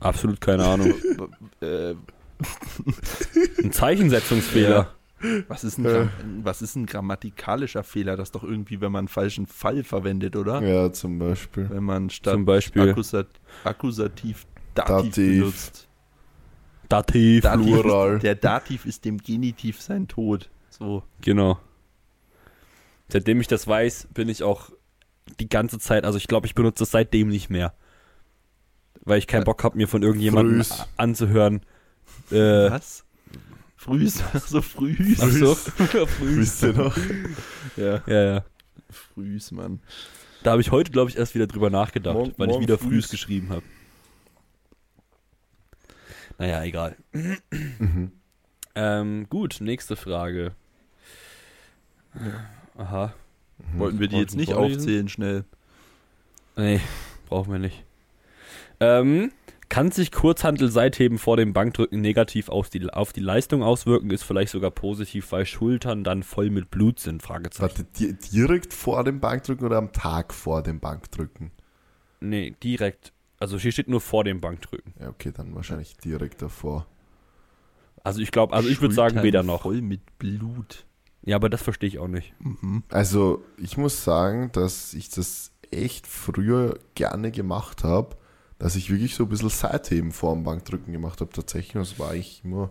[0.00, 0.94] absolut keine Ahnung.
[1.60, 1.94] äh,
[3.62, 4.94] Ein Zeichensetzungsfehler.
[5.48, 6.10] Was ist, ein Gram
[6.42, 8.16] was ist ein grammatikalischer Fehler?
[8.16, 10.62] Das ist doch irgendwie, wenn man einen falschen Fall verwendet, oder?
[10.62, 11.68] Ja, zum Beispiel.
[11.70, 13.28] Wenn man statt Zum Beispiel Akkusat
[13.64, 15.14] Akkusativ Dativ, Dativ.
[15.40, 15.88] benutzt.
[16.88, 17.42] Dativ.
[17.44, 18.16] Dativ Plural.
[18.16, 20.50] Ist, der Dativ ist dem Genitiv sein Tod.
[20.68, 21.04] So.
[21.20, 21.58] Genau.
[23.08, 24.70] Seitdem ich das weiß, bin ich auch
[25.38, 27.72] die ganze Zeit, also ich glaube, ich benutze das seitdem nicht mehr.
[29.02, 29.44] Weil ich keinen Ja.
[29.44, 30.64] Bock habe, mir von irgendjemandem
[30.96, 31.60] anzuhören.
[32.30, 33.04] Äh, Was?
[33.86, 35.20] Frühs, so frühs.
[35.20, 35.54] ach so.
[36.06, 36.62] Frühs.
[36.62, 36.96] Noch?
[37.76, 38.44] Ja, Ja, ja.
[38.90, 39.80] frühs, Mann.
[40.42, 42.88] Da habe ich heute, glaube ich, erst wieder drüber nachgedacht, Morgen- weil ich wieder frühs.
[42.88, 43.62] frühs geschrieben habe.
[46.38, 46.96] Naja, egal.
[47.12, 48.12] Mhm.
[48.74, 50.52] Ähm, gut, nächste Frage.
[52.76, 53.14] Aha.
[53.76, 54.80] Wollten wir die jetzt nicht vorlesen?
[54.80, 55.44] aufzählen, schnell.
[56.56, 56.80] Nee,
[57.28, 57.84] brauchen wir nicht.
[58.80, 59.30] Ähm,
[59.74, 64.22] kann sich Kurzhandel seitheben vor dem Bankdrücken negativ auf die, auf die Leistung auswirken, ist
[64.22, 67.78] vielleicht sogar positiv, weil Schultern dann voll mit Blut sind, Fragezeichen.
[67.78, 71.50] Warte, di direkt vor dem Bankdrücken oder am Tag vor dem Bankdrücken?
[72.20, 73.12] Nee, direkt.
[73.40, 74.94] Also hier steht nur vor dem Bankdrücken.
[75.00, 76.86] Ja, okay, dann wahrscheinlich direkt davor.
[78.04, 79.62] Also ich glaube, also ich würde sagen weder noch.
[79.62, 80.86] Voll mit Blut.
[81.24, 82.32] Ja, aber das verstehe ich auch nicht.
[82.38, 82.84] Mhm.
[82.90, 88.14] Also, ich muss sagen, dass ich das echt früher gerne gemacht habe,
[88.64, 91.30] dass ich wirklich so ein bisschen Seitheben vor dem Bankdrücken gemacht habe.
[91.30, 92.70] Tatsächlich, das war eigentlich immer,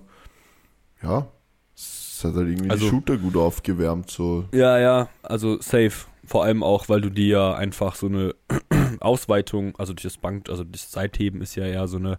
[1.03, 1.27] ja,
[1.75, 4.09] es hat halt irgendwie Also- die Schulter gut aufgewärmt.
[4.09, 4.45] So.
[4.51, 6.07] Ja, ja, also safe.
[6.25, 8.33] Vor allem auch, weil du dir ja einfach so eine
[9.01, 12.17] Ausweitung, also durch das Bank, also das Seitheben ist ja ja so eine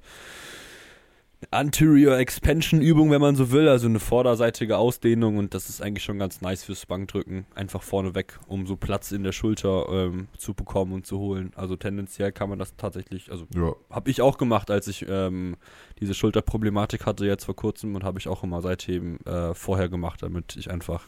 [1.54, 6.04] Anterior Expansion Übung, wenn man so will, also eine vorderseitige Ausdehnung und das ist eigentlich
[6.04, 7.46] schon ganz nice fürs Bankdrücken.
[7.54, 11.52] Einfach vorneweg, um so Platz in der Schulter ähm, zu bekommen und zu holen.
[11.54, 15.56] Also tendenziell kann man das tatsächlich, also Ja, habe ich auch gemacht, als ich ähm,
[16.00, 20.22] diese Schulterproblematik hatte jetzt vor kurzem und habe ich auch immer seitdem äh, vorher gemacht,
[20.22, 21.04] damit ich einfach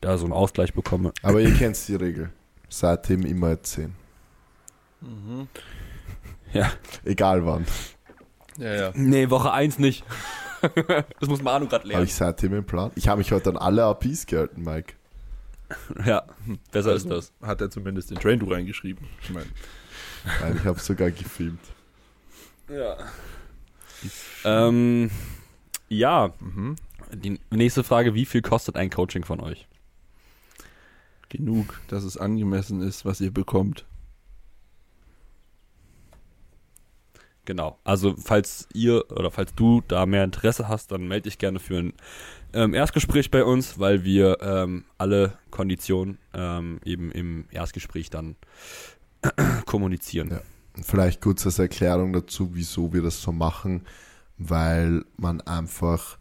[0.00, 1.12] da so einen Ausgleich bekomme.
[1.22, 2.30] aber ihr kennt die Regel.
[2.68, 3.94] Seitheben immer 10.
[5.00, 5.48] Mhm.
[6.52, 6.72] Ja.
[7.04, 7.66] Egal wann.
[8.60, 8.92] Ja, ja.
[8.94, 10.04] Nee, Woche 1 nicht.
[11.20, 12.04] das muss Manu gerade Habe lernen.
[12.04, 12.90] ich Seitheben im Plan?
[12.94, 14.94] Ich habe mich heute an alle APs gehalten, Mike.
[16.04, 16.24] Ja,
[16.72, 17.32] besser Also ist das.
[17.46, 19.06] Hat er zumindest in Train Du reingeschrieben.
[19.22, 19.46] Ich meine,
[20.40, 21.60] Nein, ich habe sogar gefilmt.
[22.68, 22.96] Ja.
[24.44, 25.10] Ähm,
[25.88, 26.76] ja, mhm.
[27.12, 29.68] die nächste Frage, wie viel kostet ein Coaching von euch?
[31.30, 33.86] genug, dass es angemessen ist, was ihr bekommt.
[37.50, 37.80] Genau.
[37.82, 41.78] Also, falls ihr oder falls du da mehr Interesse hast, dann melde dich gerne für
[41.78, 41.94] ein
[42.52, 48.36] ähm, Erstgespräch bei uns, weil wir ähm, alle Konditionen ähm, eben im Erstgespräch dann
[49.66, 50.30] kommunizieren.
[50.30, 50.40] Ja.
[50.80, 53.84] Vielleicht kurz als Erklärung dazu, wieso wir das so machen,
[54.38, 56.18] weil man einfach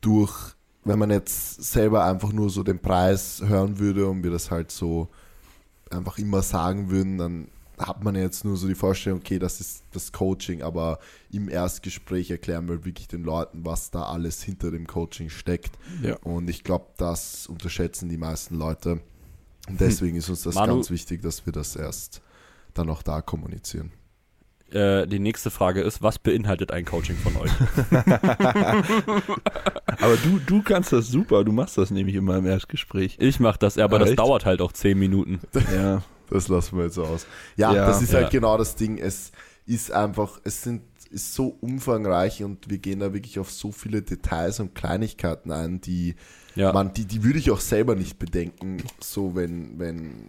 [0.00, 4.50] durch, wenn man jetzt selber einfach nur so den Preis hören würde und wir das
[4.50, 5.10] halt so
[5.90, 7.48] einfach immer sagen würden, dann
[7.78, 10.98] hat man jetzt nur so die Vorstellung, okay, das ist das Coaching, aber
[11.30, 15.78] im Erstgespräch erklären wir wirklich den Leuten, was da alles hinter dem Coaching steckt.
[16.02, 16.16] Ja.
[16.22, 19.00] Und ich glaube, das unterschätzen die meisten Leute.
[19.68, 22.22] Und deswegen ist uns das Manu- ganz wichtig, dass wir das erst
[22.74, 23.92] dann auch da kommunizieren.
[24.70, 27.50] Äh, die nächste Frage ist, was beinhaltet ein Coaching von euch?
[30.00, 33.16] Aber du, du kannst das super, du machst das nämlich immer im Erstgespräch.
[33.20, 34.18] Ich mache das, aber Ah, das echt?
[34.18, 35.40] dauert halt auch 10 Minuten.
[35.74, 36.02] Ja.
[36.30, 37.26] Das lassen wir jetzt so aus.
[37.56, 38.30] Ja, Ja, das ist halt ja.
[38.30, 38.98] genau das Ding.
[38.98, 39.32] Es
[39.66, 44.02] ist einfach, es sind, ist so umfangreich und wir gehen da wirklich auf so viele
[44.02, 46.14] Details und Kleinigkeiten ein, die
[46.54, 46.72] Ja.
[46.72, 50.28] man, die, die würde ich auch selber nicht bedenken, so wenn, wenn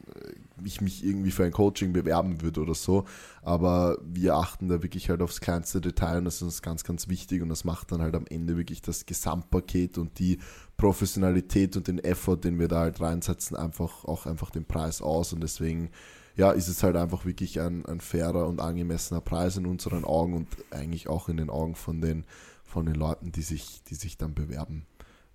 [0.65, 3.05] ich mich irgendwie für ein Coaching bewerben würde oder so.
[3.41, 7.07] Aber wir achten da wirklich halt aufs kleinste Detail und das ist uns ganz, ganz
[7.07, 10.39] wichtig und das macht dann halt am Ende wirklich das Gesamtpaket und die
[10.77, 15.33] Professionalität und den Effort, den wir da halt reinsetzen, einfach auch einfach den Preis aus
[15.33, 15.89] und deswegen
[16.35, 20.33] ja, ist es halt einfach wirklich ein, ein fairer und angemessener Preis in unseren Augen
[20.33, 22.23] und eigentlich auch in den Augen von den,
[22.63, 24.85] von den Leuten, die sich, die sich dann bewerben.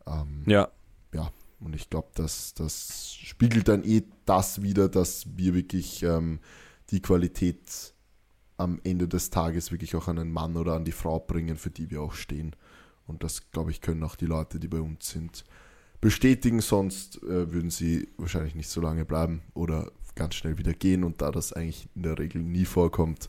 [0.07, 0.45] Ähm,
[1.13, 1.31] Ja,
[1.61, 6.41] und ich glaube, das, das spiegelt dann eh das wieder, dass wir wirklich ähm,
[6.91, 7.95] die Qualität
[8.57, 11.71] am Ende des Tages wirklich auch an einen Mann oder an die Frau bringen, für
[11.71, 12.55] die wir auch stehen.
[13.07, 15.45] Und das, glaube ich, können auch die Leute, die bei uns sind,
[16.01, 16.61] bestätigen.
[16.61, 21.05] Sonst äh, würden sie wahrscheinlich nicht so lange bleiben oder ganz schnell wieder gehen.
[21.05, 23.29] Und da das eigentlich in der Regel nie vorkommt,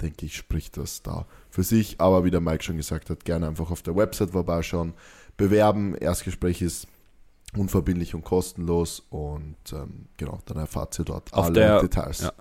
[0.00, 2.00] denke ich, spricht das da für sich.
[2.00, 4.94] Aber wie der Mike schon gesagt hat, gerne einfach auf der Website vorbeischauen,
[5.36, 5.94] bewerben.
[5.94, 6.86] Erstgespräch ist
[7.56, 12.20] unverbindlich und kostenlos und ähm, genau, dann erfahrt ihr dort Auf alle der- Details.
[12.22, 12.32] ja.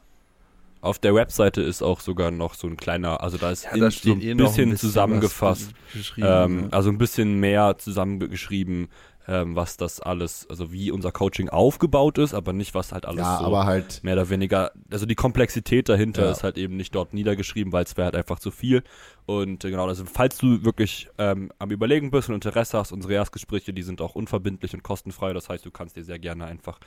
[0.81, 3.79] auf der Webseite ist auch sogar noch so ein kleiner, also da ist Ja, in,
[3.81, 5.71] da so ein eh bisschen ein bisschen zusammengefasst.
[6.17, 6.67] Ähm, ne?
[6.71, 8.89] also ein bisschen mehr zusammengeschrieben,
[9.27, 13.19] ähm, was das alles, also wie unser Coaching aufgebaut ist, aber nicht, was halt alles
[13.19, 16.31] Ja, so aber halt, mehr oder weniger, also die Komplexität dahinter Ja.
[16.31, 18.83] ist halt eben nicht dort niedergeschrieben, weil es wäre halt einfach zu viel.
[19.25, 23.13] Und äh, genau, also falls du wirklich ähm, am Überlegen bist und Interesse hast, unsere
[23.13, 25.33] Erstgespräche, die sind auch unverbindlich und kostenfrei.
[25.33, 26.79] Das heißt, du kannst dir sehr gerne einfach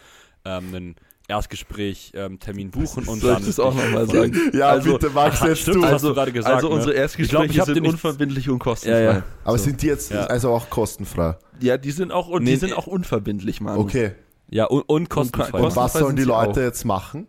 [0.44, 0.96] ähm, einen
[1.28, 3.40] Erstgespräch ähm, Termin buchen und Soll dann.
[3.42, 4.34] ich das auch nochmal sagen?
[4.54, 5.82] ja, Also, bitte, Max, Ach, jetzt stimmt, du.
[5.84, 6.54] hast Also, du gesagt.
[6.56, 6.96] also unsere ne?
[6.98, 9.02] Erstgespräche Ich glaub, ich sind unverbindlich und kostenfrei.
[9.02, 9.22] Ja, ja.
[9.44, 9.64] Aber So.
[9.64, 10.24] sind die jetzt Ja.
[10.24, 11.36] also auch kostenfrei?
[11.60, 13.76] Ja, die sind auch, und Nee, die sind auch unverbindlich, Mann.
[13.78, 14.12] Okay.
[14.50, 15.58] Ja, und, und kostenfrei.
[15.58, 16.64] Und Und was sollen die Leute auch.
[16.64, 17.26] jetzt machen?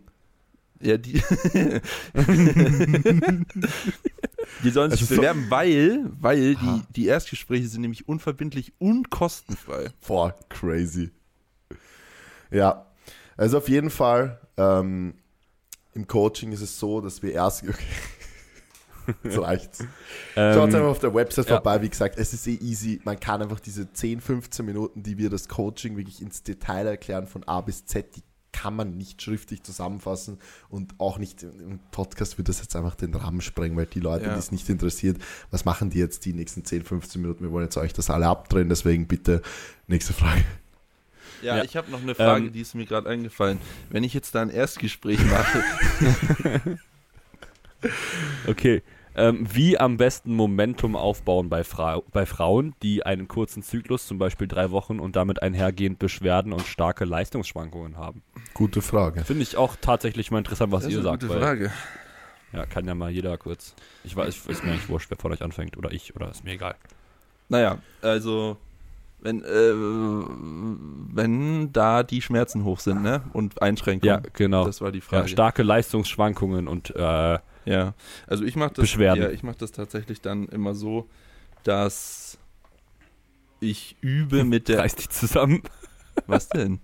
[0.80, 1.20] Ja, die.
[4.64, 6.80] die sollen sich Also so- bewerben, weil, weil Ha.
[6.88, 9.90] die, die Erstgespräche sind nämlich unverbindlich und kostenfrei.
[10.06, 11.10] Boah, crazy.
[12.50, 12.86] Ja,
[13.40, 15.14] also auf jeden Fall, ähm,
[15.92, 17.64] im Coaching ist es so, dass wir erst.
[19.06, 19.14] Okay.
[19.24, 19.80] Jetzt reicht's.
[20.36, 21.56] Ähm, Schaut einfach auf der Website ja.
[21.56, 21.82] vorbei.
[21.82, 23.00] Wie gesagt, es ist eh easy.
[23.02, 27.26] Man kann einfach diese 10, 15 Minuten, die wir das Coaching wirklich ins Detail erklären,
[27.26, 28.22] von A bis Z, die
[28.52, 30.38] kann man nicht schriftlich zusammenfassen
[30.68, 34.26] und auch nicht im Podcast wird das jetzt einfach den Rahmen sprengen, weil die Leute,
[34.26, 34.34] Ja.
[34.34, 35.18] die es nicht interessiert,
[35.50, 37.42] was machen die jetzt die nächsten 10, 15 Minuten?
[37.42, 39.42] Wir wollen jetzt euch das alle abdrehen, deswegen bitte
[39.86, 40.44] nächste Frage.
[41.42, 41.64] Ja, Ja.
[41.64, 43.58] ich habe noch eine Frage, Ähm, die ist mir gerade eingefallen.
[43.88, 45.62] Wenn ich jetzt da ein Erstgespräch mache,
[48.46, 48.82] Okay.
[49.16, 54.18] Ähm, wie am besten Momentum aufbauen bei, Fra bei Frauen, die einen kurzen Zyklus, zum
[54.18, 58.22] Beispiel drei Wochen und damit einhergehend Beschwerden und starke Leistungsschwankungen haben?
[58.54, 59.24] Gute Frage.
[59.24, 61.22] Finde ich auch tatsächlich mal interessant, was das ist ihr eine sagt.
[61.24, 61.72] gute Weil, Frage.
[62.52, 63.74] ja, kann ja mal jeder kurz.
[64.04, 66.52] Ich weiß, ist mir eigentlich wurscht, wer von euch anfängt oder ich oder ist mir
[66.52, 66.76] egal.
[67.48, 68.58] Naja, also
[69.22, 69.72] wenn, äh,
[71.12, 73.22] wenn da die Schmerzen hoch sind, ne?
[73.32, 74.22] Und Einschränkungen.
[74.24, 74.64] Ja, genau.
[74.66, 75.28] Das war die Ja, Frage.
[75.28, 77.94] starke Leistungsschwankungen und äh, Ja,
[78.26, 79.22] also ich mache das, Beschwerden.
[79.22, 81.08] ja, ich mach das tatsächlich dann immer so,
[81.64, 82.38] dass
[83.60, 84.78] ich übe mit der.
[84.78, 85.62] reiß dich zusammen.
[86.26, 86.80] Was denn?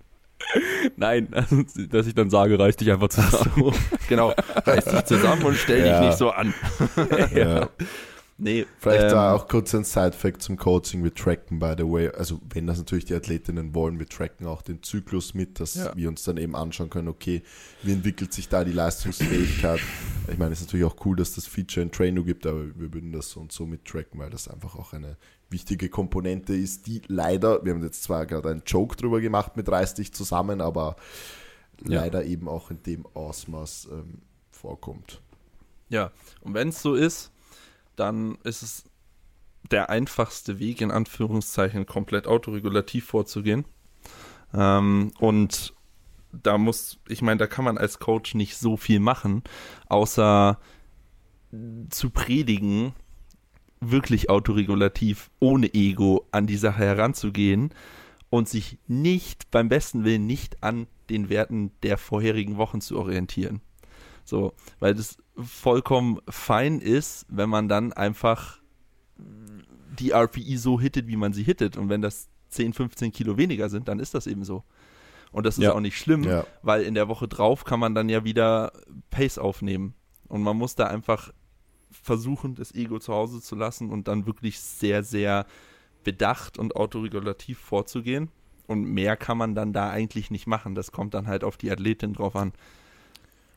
[0.95, 3.51] Nein, also, dass ich dann sage, reiß dich einfach zusammen.
[3.55, 3.73] So,
[4.07, 4.33] genau,
[4.65, 5.99] reiß dich zusammen und stell Ja.
[5.99, 6.53] dich nicht so an.
[7.33, 7.69] Ja.
[8.39, 11.03] Nee, Vielleicht ähm, da auch kurz ein Side-Fact zum Coaching.
[11.03, 14.61] Wir tracken, by the way, also wenn das natürlich die Athletinnen wollen, wir tracken auch
[14.61, 15.95] den Zyklus mit, dass Ja.
[15.95, 17.41] wir uns dann eben anschauen können, okay,
[17.81, 19.79] wie entwickelt sich da die Leistungsfähigkeit.
[20.29, 22.93] Ich meine, es ist natürlich auch cool, dass das Feature in Traino gibt, aber wir
[22.93, 25.17] würden das so und so mit tracken, weil das einfach auch eine
[25.49, 29.67] wichtige Komponente ist, die leider, wir haben jetzt zwar gerade einen Joke drüber gemacht mit
[29.67, 30.95] Reiß dich zusammen, aber
[31.83, 32.01] Ja.
[32.01, 34.21] leider eben auch in dem Ausmaß ähm,
[34.51, 35.21] vorkommt.
[35.89, 36.11] Ja,
[36.41, 37.31] und wenn es so ist,
[37.97, 38.83] dann ist es
[39.71, 43.65] der einfachste Weg, in Anführungszeichen, komplett autoregulativ vorzugehen.
[44.53, 45.73] Ähm, und
[46.31, 49.43] da muss, ich meine, da kann man als Coach nicht so viel machen,
[49.87, 50.59] außer
[51.89, 52.93] zu predigen,
[53.79, 57.73] wirklich autoregulativ, ohne Ego an die Sache heranzugehen
[58.29, 63.61] und sich nicht, beim besten Willen, nicht an den Werten der vorherigen Wochen zu orientieren.
[64.25, 68.59] So, weil das vollkommen fein ist, wenn man dann einfach
[69.99, 71.77] die RPI so hittet, wie man sie hittet.
[71.77, 74.63] Und wenn das 10, 15 Kilo weniger sind, dann ist das eben so.
[75.31, 75.73] Und das ist Ja.
[75.73, 76.45] auch nicht schlimm, Ja.
[76.61, 78.71] weil in der Woche drauf kann man dann ja wieder
[79.09, 79.93] Pace aufnehmen.
[80.27, 81.31] Und man muss da einfach
[81.91, 85.45] versuchen, das Ego zu Hause zu lassen und dann wirklich sehr, sehr
[86.03, 88.29] bedacht und autoregulativ vorzugehen.
[88.67, 90.75] Und mehr kann man dann da eigentlich nicht machen.
[90.75, 92.53] Das kommt dann halt auf die Athletin drauf an.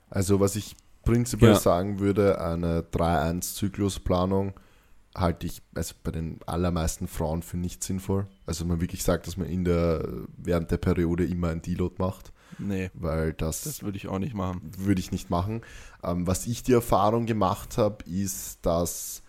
[0.08, 1.58] Also was ich prinzipiell Ja.
[1.58, 4.54] sagen würde, eine 3-1-Zyklusplanung
[5.16, 8.26] halte ich also bei den allermeisten Frauen für nicht sinnvoll.
[8.46, 12.32] Also man wirklich sagt, dass man in der während der Periode immer ein Deload macht,
[12.58, 14.60] Nee, weil das, das würde ich auch nicht machen.
[14.76, 15.62] würde ich nicht machen.
[16.02, 19.22] Ähm, was ich die Erfahrung gemacht habe, ist, dass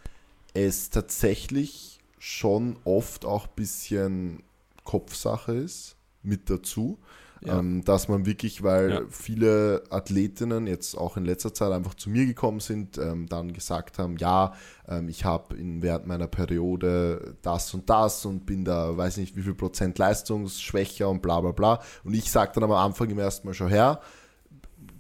[0.54, 4.44] es tatsächlich schon oft auch ein bisschen
[4.84, 7.00] Kopfsache ist mit dazu.
[7.44, 7.58] Ja.
[7.58, 9.02] Ähm, dass man wirklich, weil Ja.
[9.10, 13.98] viele Athletinnen jetzt auch in letzter Zeit einfach zu mir gekommen sind, ähm, dann gesagt
[13.98, 14.54] haben, ja,
[14.88, 19.42] ähm, ich habe während meiner Periode das und das und bin da, weiß nicht wie
[19.42, 21.80] viel Prozent leistungsschwächer und bla bla bla.
[22.04, 24.02] Und ich sage dann am Anfang im ersten Mal schon her,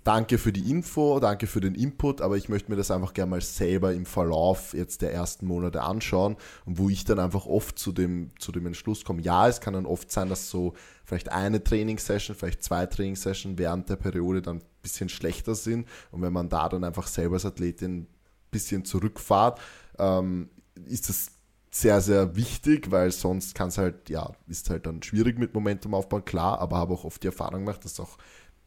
[0.04, 3.30] danke für die Info, danke für den Input, aber ich möchte mir das einfach gerne
[3.30, 7.78] mal selber im Verlauf jetzt der ersten Monate anschauen und wo ich dann einfach oft
[7.78, 10.74] zu dem, zu dem Entschluss komme, ja, es kann dann oft sein, dass so
[11.06, 16.22] vielleicht eine Trainingssession, vielleicht zwei Trainingssession während der Periode dann ein bisschen schlechter sind und
[16.22, 18.08] wenn man da dann einfach selber als Athletin ein
[18.50, 19.60] bisschen zurückfahrt,
[20.00, 20.50] ähm,
[20.88, 21.28] ist das
[21.74, 25.94] sehr, sehr wichtig, weil sonst kann es halt, ja, ist halt dann schwierig mit Momentum
[25.94, 28.18] aufbauen, klar, aber habe auch oft die Erfahrung gemacht, dass auch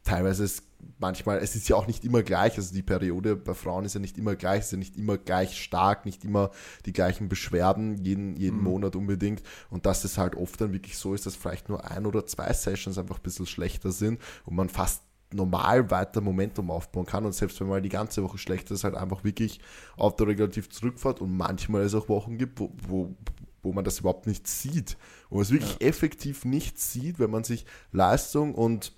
[0.05, 0.63] teilweise ist
[0.99, 3.99] manchmal, es ist ja auch nicht immer gleich, also die Periode bei Frauen ist ja
[3.99, 6.51] nicht immer gleich, ist ja nicht immer gleich stark, nicht immer
[6.85, 8.63] die gleichen Beschwerden, jeden, jeden mhm.
[8.63, 9.41] Monat unbedingt.
[9.69, 12.53] Und dass es halt oft dann wirklich so ist, dass vielleicht nur ein oder zwei
[12.53, 15.01] Sessions einfach ein bisschen schlechter sind und man fast
[15.33, 17.25] normal weiter Momentum aufbauen kann.
[17.25, 19.59] Und selbst wenn mal die ganze Woche schlecht ist, halt einfach wirklich
[19.97, 23.15] autoregulativ zurückfährt und manchmal es auch Wochen gibt, wo, wo,
[23.63, 24.97] wo man das überhaupt nicht sieht.
[25.29, 25.87] Wo man es wirklich ja.
[25.87, 28.93] effektiv nicht sieht, wenn man sich Leistung und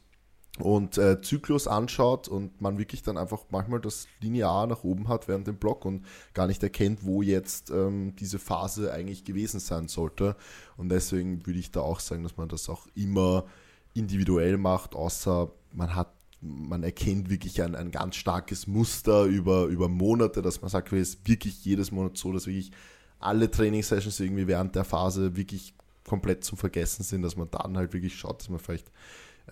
[0.60, 5.28] und äh, Zyklus anschaut und man wirklich dann einfach manchmal das linear nach oben hat
[5.28, 9.88] während dem Block und gar nicht erkennt, wo jetzt ähm, diese Phase eigentlich gewesen sein
[9.88, 10.36] sollte.
[10.78, 13.46] Und deswegen würde ich da auch sagen, dass man das auch immer
[13.94, 19.90] individuell macht, außer man hat man erkennt wirklich ein, ein ganz starkes Muster über, über
[19.90, 22.72] Monate, dass man sagt, es ist wirklich jedes Monat so, dass wirklich
[23.20, 25.74] alle Trainingssessions irgendwie während der Phase wirklich
[26.08, 28.92] komplett zum Vergessen sind, dass man dann halt wirklich schaut, dass man vielleicht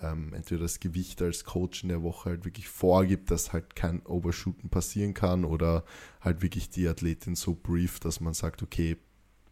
[0.02, 4.04] ähm, entweder das Gewicht als Coach in der Woche halt wirklich vorgibt, dass halt kein
[4.04, 5.84] Overshooten passieren kann oder
[6.20, 8.96] halt wirklich die Athletin so brieft, dass man sagt, okay,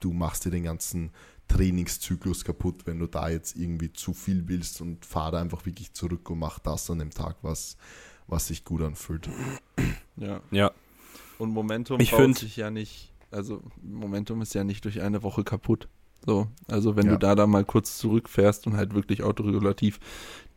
[0.01, 1.11] du machst dir den ganzen
[1.49, 5.92] Trainingszyklus kaputt, wenn du da jetzt irgendwie zu viel willst und fahr da einfach wirklich
[5.92, 7.76] zurück und mach das an dem Tag, was,
[8.26, 9.28] was sich gut anfühlt.
[10.16, 10.40] Ja.
[10.51, 10.72] Ja.
[11.38, 15.42] Und Momentum ich baut sich ja nicht, also Momentum ist ja nicht durch eine Woche
[15.42, 15.88] kaputt.
[16.24, 17.12] So, also wenn ja.
[17.12, 20.00] du da dann mal kurz zurückfährst und halt wirklich autoregulativ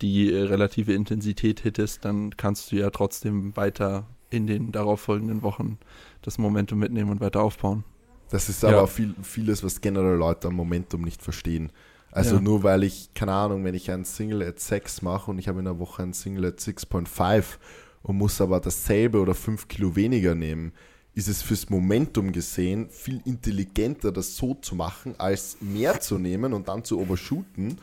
[0.02, 5.78] die äh, relative Intensität hittest, dann kannst du ja trotzdem weiter in den darauffolgenden Wochen
[6.22, 7.84] das Momentum mitnehmen und weiter aufbauen.
[8.30, 8.88] Das ist aber ja.
[8.88, 11.72] viel, vieles, was generell Leute am Momentum nicht verstehen.
[12.12, 12.42] Also ja.
[12.42, 15.60] nur weil ich, keine Ahnung, wenn ich ein Single at 6 mache und ich habe
[15.60, 17.58] in der Woche ein Single at 6.5
[18.04, 20.72] und muss aber dasselbe oder 5 Kilo weniger nehmen,
[21.18, 26.54] ist es fürs Momentum gesehen viel intelligenter, das so zu machen, als mehr zu nehmen
[26.54, 27.80] und dann zu overshooten,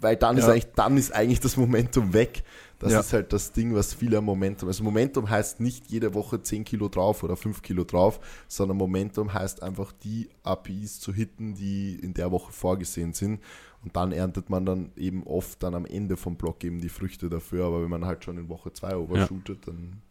[0.00, 0.42] weil dann, ja.
[0.42, 2.42] ist, eigentlich, dann ist eigentlich das Momentum weg.
[2.80, 3.00] Das ja.
[3.00, 4.68] ist halt das Ding, was viele am Momentum.
[4.68, 9.32] Also Momentum heißt nicht jede Woche 10 Kilo drauf oder 5 Kilo drauf, sondern Momentum
[9.32, 13.40] heißt einfach die APIs zu hitten, die in der Woche vorgesehen sind.
[13.84, 17.28] Und dann erntet man dann eben oft dann am Ende vom Block eben die Früchte
[17.28, 17.66] dafür.
[17.66, 19.72] Aber wenn man halt schon in Woche 2 overshootet, ja.
[19.72, 20.02] dann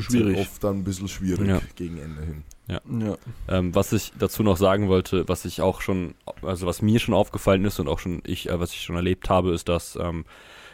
[0.00, 0.38] schwierig.
[0.38, 1.60] Ist oft dann ein bisschen schwierig ja.
[1.74, 2.42] gegen Ende hin.
[2.68, 2.80] Ja.
[2.98, 3.16] ja.
[3.48, 7.14] Ähm, was ich dazu noch sagen wollte, was ich auch schon, also was mir schon
[7.14, 10.24] aufgefallen ist und auch schon ich, äh, was ich schon erlebt habe, ist, dass ähm,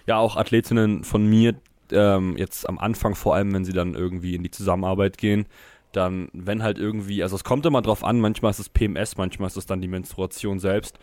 [0.07, 1.55] ja auch Athletinnen von mir
[1.91, 5.47] ähm, jetzt am Anfang vor allem, wenn sie dann irgendwie in die Zusammenarbeit gehen,
[5.93, 9.49] dann, wenn halt irgendwie, also es kommt immer drauf an, manchmal ist es PMS, manchmal
[9.49, 10.99] ist es dann die Menstruation selbst,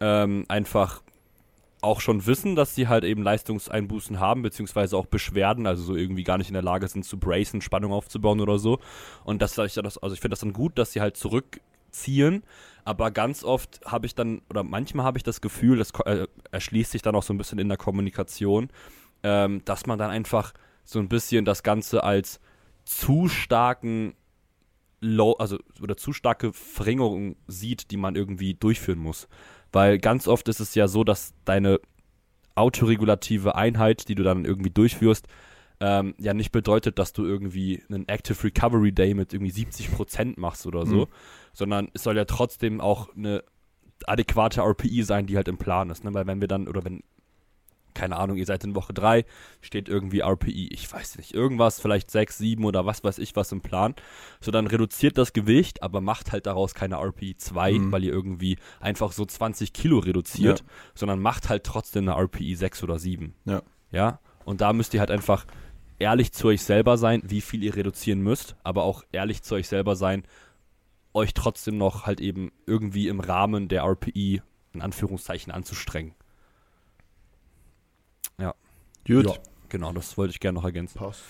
[0.00, 1.02] ähm, einfach
[1.84, 6.24] auch schon wissen, dass sie halt eben Leistungseinbußen haben, beziehungsweise auch Beschwerden, also so irgendwie
[6.24, 8.80] gar nicht in der Lage sind zu bracen, Spannung aufzubauen oder so.
[9.24, 9.78] Und das, also
[10.12, 12.42] ich finde das dann gut, dass sie halt zurückziehen,
[12.84, 16.90] aber ganz oft habe ich dann, oder manchmal habe ich das Gefühl, das äh, erschließt
[16.90, 18.68] sich dann auch so ein bisschen in der Kommunikation,
[19.22, 20.52] ähm, dass man dann einfach
[20.84, 22.40] so ein bisschen das Ganze als
[22.84, 24.14] zu starken
[25.00, 29.28] Low, also oder zu starke Verringerung sieht, die man irgendwie durchführen muss.
[29.74, 31.80] Weil ganz oft ist es ja so, dass deine
[32.54, 35.26] autoregulative Einheit, die du dann irgendwie durchführst,
[35.80, 40.66] ähm, ja nicht bedeutet, dass du irgendwie einen Active Recovery Day mit irgendwie 70% machst
[40.68, 41.08] oder so, mhm.
[41.52, 43.42] sondern es soll ja trotzdem auch eine
[44.06, 46.04] adäquate RPI sein, die halt im Plan ist.
[46.04, 46.14] Ne?
[46.14, 47.02] Weil wenn wir dann, oder wenn
[47.94, 49.24] keine Ahnung, ihr seid in Woche 3,
[49.60, 53.52] steht irgendwie RPI, ich weiß nicht, irgendwas, vielleicht 6, 7 oder was weiß ich was
[53.52, 53.94] im Plan.
[54.40, 57.92] So, dann reduziert das Gewicht, aber macht halt daraus keine RPI 2, mhm.
[57.92, 60.66] weil ihr irgendwie einfach so 20 Kilo reduziert, ja.
[60.94, 63.34] sondern macht halt trotzdem eine RPI 6 oder 7.
[63.44, 63.62] Ja.
[63.90, 65.46] Ja, und da müsst ihr halt einfach
[65.98, 69.68] ehrlich zu euch selber sein, wie viel ihr reduzieren müsst, aber auch ehrlich zu euch
[69.68, 70.24] selber sein,
[71.12, 74.42] euch trotzdem noch halt eben irgendwie im Rahmen der RPI
[74.72, 76.14] in Anführungszeichen anzustrengen.
[79.06, 79.26] Gut.
[79.26, 79.34] Ja.
[79.68, 80.98] Genau, das wollte ich gerne noch ergänzen.
[80.98, 81.22] Passt.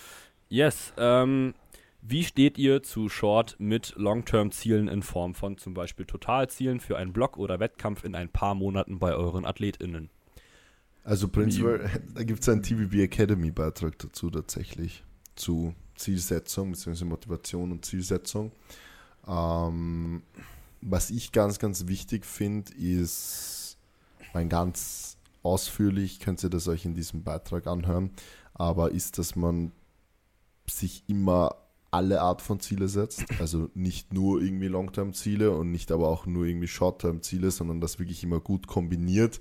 [0.49, 0.93] Yes.
[0.97, 1.53] Ähm,
[2.01, 7.13] wie steht ihr zu Short- mit Long-Term-Zielen in Form von zum Beispiel Totalzielen für einen
[7.13, 10.09] Block oder Wettkampf in ein paar Monaten bei euren AthletInnen?
[11.03, 15.03] Also prinzipiell, da gibt es einen TVB Academy-Beitrag dazu tatsächlich,
[15.35, 17.05] zu Zielsetzung bzw.
[17.05, 18.51] Motivation und Zielsetzung.
[19.27, 20.21] Ähm,
[20.81, 23.77] was ich ganz, ganz wichtig finde, ist
[24.33, 25.14] mein ganz
[25.45, 28.11] ausführlich, könnt ihr das euch in diesem Beitrag anhören,
[28.53, 29.71] aber ist, dass man
[30.69, 31.55] sich immer
[31.91, 36.45] alle Art von Ziele setzt, also nicht nur irgendwie Long-Term-Ziele und nicht aber auch nur
[36.45, 39.39] irgendwie Short-Term-Ziele, sondern das wirklich immer gut kombiniert,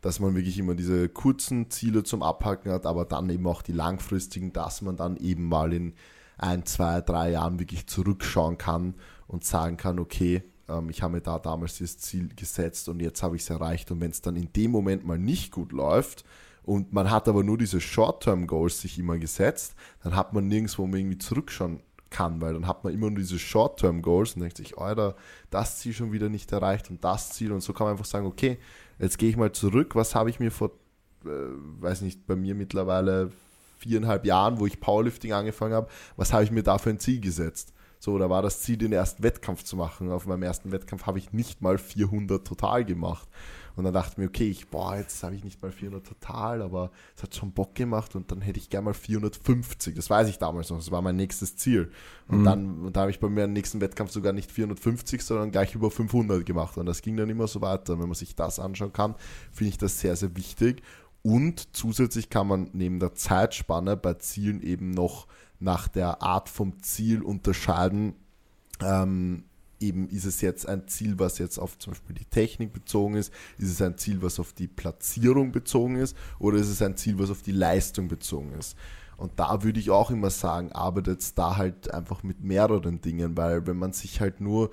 [0.00, 3.72] dass man wirklich immer diese kurzen Ziele zum Abhaken hat, aber dann eben auch die
[3.72, 5.94] langfristigen, dass man dann eben mal in
[6.38, 8.94] ein, zwei, drei Jahren wirklich zurückschauen kann
[9.28, 13.22] und sagen kann, okay, ähm, ich habe mir da damals das Ziel gesetzt und jetzt
[13.22, 13.90] habe ich es erreicht.
[13.90, 16.24] Und wenn es dann in dem Moment mal nicht gut läuft
[16.62, 21.18] und man hat aber nur diese Short-Term-Goals sich immer gesetzt, dann hat man nirgendwo irgendwie
[21.18, 25.16] zurückschauen kann, weil dann hat man immer nur diese Short-Term-Goals und denkt sich, Alter,
[25.50, 28.26] das Ziel schon wieder nicht erreicht und das Ziel und so kann man einfach sagen,
[28.26, 28.58] okay,
[28.98, 30.70] jetzt gehe ich mal zurück, was habe ich mir vor,
[31.24, 33.32] äh, weiß nicht, bei mir mittlerweile
[33.78, 37.20] viereinhalb Jahren, wo ich Powerlifting angefangen habe, was habe ich mir da für ein Ziel
[37.20, 37.72] gesetzt?
[38.04, 40.10] So, da war das Ziel, den ersten Wettkampf zu machen.
[40.10, 43.28] Auf meinem ersten Wettkampf habe ich nicht mal 400 total gemacht.
[43.76, 46.62] Und dann dachte ich mir, okay, ich, boah, jetzt habe ich nicht mal 400 total,
[46.62, 49.94] aber es hat schon Bock gemacht und dann hätte ich gerne mal 450.
[49.94, 51.92] Das weiß ich damals noch, das war mein nächstes Ziel.
[52.26, 52.44] Und mhm.
[52.44, 55.76] dann und da habe ich bei mir im nächsten Wettkampf sogar nicht 450, sondern gleich
[55.76, 56.78] über 500 gemacht.
[56.78, 58.00] Und das ging dann immer so weiter.
[58.00, 59.14] Wenn man sich das anschauen kann,
[59.52, 60.82] finde ich das sehr, sehr wichtig.
[61.22, 65.28] Und zusätzlich kann man neben der Zeitspanne bei Zielen eben noch
[65.62, 68.14] nach der Art vom Ziel unterscheiden.
[68.82, 69.44] Ähm,
[69.80, 73.32] eben ist es jetzt ein Ziel, was jetzt auf zum Beispiel die Technik bezogen ist,
[73.58, 77.18] ist es ein Ziel, was auf die Platzierung bezogen ist oder ist es ein Ziel,
[77.18, 78.76] was auf die Leistung bezogen ist.
[79.16, 83.66] Und da würde ich auch immer sagen, arbeitet da halt einfach mit mehreren Dingen, weil
[83.66, 84.70] wenn man sich halt nur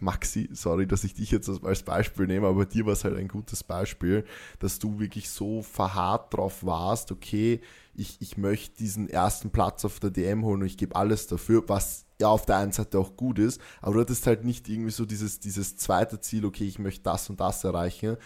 [0.00, 3.28] Maxi, sorry, dass ich dich jetzt als Beispiel nehme, aber dir war es halt ein
[3.28, 4.24] gutes Beispiel,
[4.58, 7.60] dass du wirklich so verharrt drauf warst, okay,
[7.98, 11.64] ich, ich möchte diesen ersten Platz auf der DM holen und ich gebe alles dafür,
[11.66, 14.90] was ja auf der einen Seite auch gut ist, aber du hattest halt nicht irgendwie
[14.90, 18.16] so dieses, dieses zweite Ziel, okay, ich möchte das und das erreichen,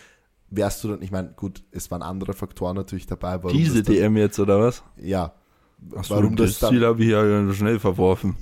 [0.51, 3.39] wärst du dann, ich meine, gut, es waren andere Faktoren natürlich dabei.
[3.51, 4.83] Diese DM jetzt, oder was?
[4.97, 5.35] Ja.
[5.97, 8.37] Achso, warum das, das Ziel habe ich ja schnell verworfen.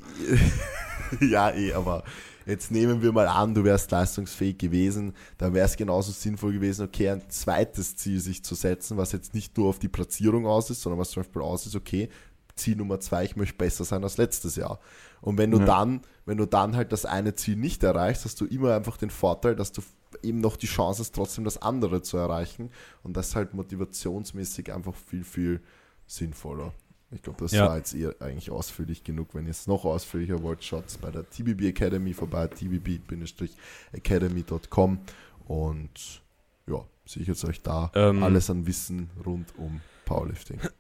[1.21, 2.03] ja, eh, aber
[2.47, 6.87] Jetzt nehmen wir mal an, du wärst leistungsfähig gewesen, dann wäre es genauso sinnvoll gewesen,
[6.87, 10.71] okay, ein zweites Ziel sich zu setzen, was jetzt nicht nur auf die Platzierung aus
[10.71, 12.09] ist, sondern was zum Beispiel aus ist, okay,
[12.57, 14.81] Ziel Nummer zwei, ich möchte besser sein als letztes Jahr.
[15.21, 15.65] Und wenn du ja.
[15.65, 19.11] dann, wenn du dann halt das eine Ziel nicht erreichst, hast du immer einfach den
[19.11, 19.83] Vorteil, dass du
[20.23, 22.71] eben noch die Chance hast, trotzdem das andere zu erreichen.
[23.03, 25.61] Und das ist halt motivationsmäßig einfach viel, viel
[26.07, 26.73] sinnvoller.
[27.13, 27.67] Ich glaube, das ja.
[27.67, 29.35] war jetzt eher eigentlich ausführlich genug.
[29.35, 35.01] Wenn ihr es noch ausführlicher wollt, schaut bei der TBB Academy vorbei, tbb-academy.com
[35.47, 36.23] und
[36.69, 40.61] ja, sichert euch da ähm, alles an Wissen rund um Powerlifting.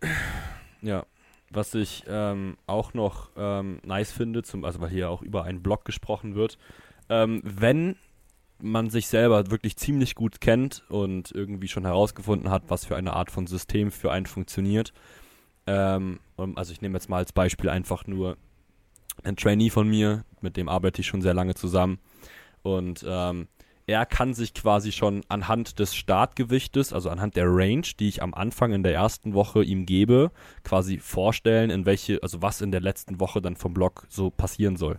[0.83, 1.05] Ja,
[1.51, 5.63] was ich ähm, auch noch ähm, nice finde, zum, also weil hier auch über einen
[5.63, 6.57] Blog gesprochen wird,
[7.11, 7.97] ähm, wenn
[8.63, 13.13] man sich selber wirklich ziemlich gut kennt und irgendwie schon herausgefunden hat, was für eine
[13.13, 14.95] Art von System für einen funktioniert,
[15.71, 16.19] ähm,
[16.57, 18.37] also ich nehme jetzt mal als Beispiel einfach nur
[19.23, 21.99] ein Trainee von mir, mit dem arbeite ich schon sehr lange zusammen.
[22.63, 23.47] Und ähm,
[23.87, 28.35] er kann sich quasi schon anhand des Startgewichtes, also anhand der Range, die ich am
[28.35, 30.33] Anfang in der ersten Woche ihm gebe,
[30.65, 34.77] quasi vorstellen, in welche, also was in der letzten Woche dann vom Block so passieren
[34.77, 34.99] soll.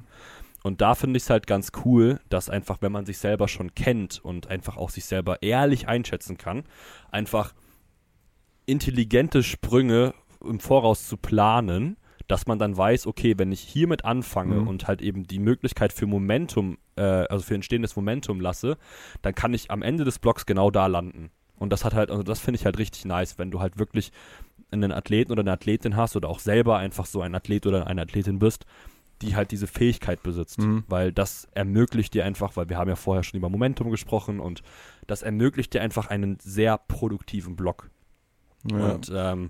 [0.63, 3.73] Und da finde ich es halt ganz cool, dass einfach, wenn man sich selber schon
[3.73, 6.63] kennt und einfach auch sich selber ehrlich einschätzen kann,
[7.11, 7.53] einfach
[8.65, 10.13] intelligente Sprünge
[10.43, 14.67] im Voraus zu planen, dass man dann weiß, okay, wenn ich hiermit anfange mhm.
[14.67, 18.77] und halt eben die Möglichkeit für Momentum, äh, also für entstehendes Momentum lasse,
[19.21, 21.31] dann kann ich am Ende des Blocks genau da landen.
[21.57, 24.11] Und das hat halt, also das finde ich halt richtig nice, wenn du halt wirklich
[24.71, 28.01] einen Athleten oder eine Athletin hast oder auch selber einfach so ein Athlet oder eine
[28.01, 28.65] Athletin bist,
[29.21, 30.59] die halt diese Fähigkeit besitzt.
[30.59, 30.83] Mhm.
[30.87, 34.63] Weil das ermöglicht dir einfach, weil wir haben ja vorher schon über Momentum gesprochen und
[35.05, 37.89] das ermöglicht dir einfach einen sehr produktiven Block.
[38.71, 38.93] Ja.
[38.93, 39.49] Und ähm,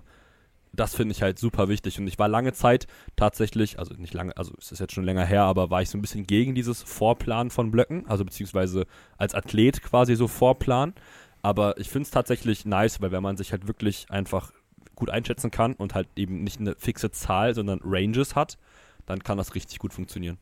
[0.72, 1.98] das finde ich halt super wichtig.
[1.98, 5.24] Und ich war lange Zeit tatsächlich, also nicht lange, also es ist jetzt schon länger
[5.24, 8.86] her, aber war ich so ein bisschen gegen dieses Vorplan von Blöcken, also beziehungsweise
[9.18, 10.94] als Athlet quasi so Vorplan.
[11.42, 14.52] Aber ich finde es tatsächlich nice, weil wenn man sich halt wirklich einfach
[14.94, 18.58] gut einschätzen kann und halt eben nicht eine fixe Zahl, sondern Ranges hat,
[19.06, 20.38] dann kann das richtig gut funktionieren.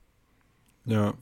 [0.84, 1.14] Ja,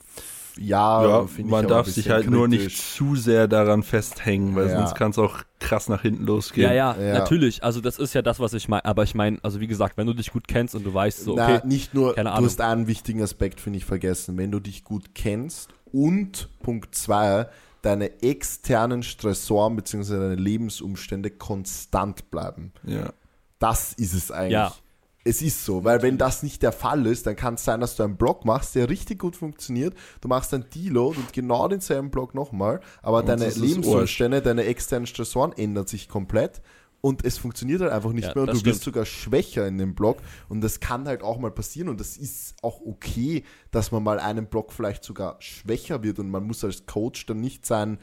[0.59, 2.39] ja, ja man darf sich halt kritisch.
[2.39, 4.79] nur nicht zu sehr daran festhängen, weil ja.
[4.79, 6.69] sonst kann es auch krass nach hinten losgehen.
[6.69, 7.63] Ja, ja, ja, natürlich.
[7.63, 8.85] Also das ist ja das, was ich meine.
[8.85, 11.33] Aber ich meine, also wie gesagt, wenn du dich gut kennst und du weißt so,
[11.33, 12.45] okay, Na, nicht nur, du Ahnung.
[12.45, 14.37] hast einen wichtigen Aspekt, finde ich, vergessen.
[14.37, 17.47] Wenn du dich gut kennst und Punkt zwei,
[17.83, 20.19] deine externen Stressoren bzw.
[20.19, 22.73] deine Lebensumstände konstant bleiben.
[22.85, 23.13] Ja.
[23.59, 24.53] Das ist es eigentlich.
[24.53, 24.73] Ja.
[25.29, 27.97] Es ist so, weil wenn das nicht der Fall ist, dann kann es sein, dass
[27.97, 29.95] du einen Block machst, der richtig gut funktioniert.
[30.23, 35.07] Du machst einen Deload und genau denselben Block nochmal, aber und deine Lebensumstände, deine externen
[35.07, 36.63] Stressoren ändern sich komplett
[37.01, 38.75] und es funktioniert halt einfach nicht ja, mehr und du stimmt.
[38.75, 40.19] wirst sogar schwächer in dem Block
[40.49, 44.19] und das kann halt auch mal passieren und das ist auch okay, dass man mal
[44.19, 47.99] einen Block vielleicht sogar schwächer wird und man muss als Coach dann nicht sein,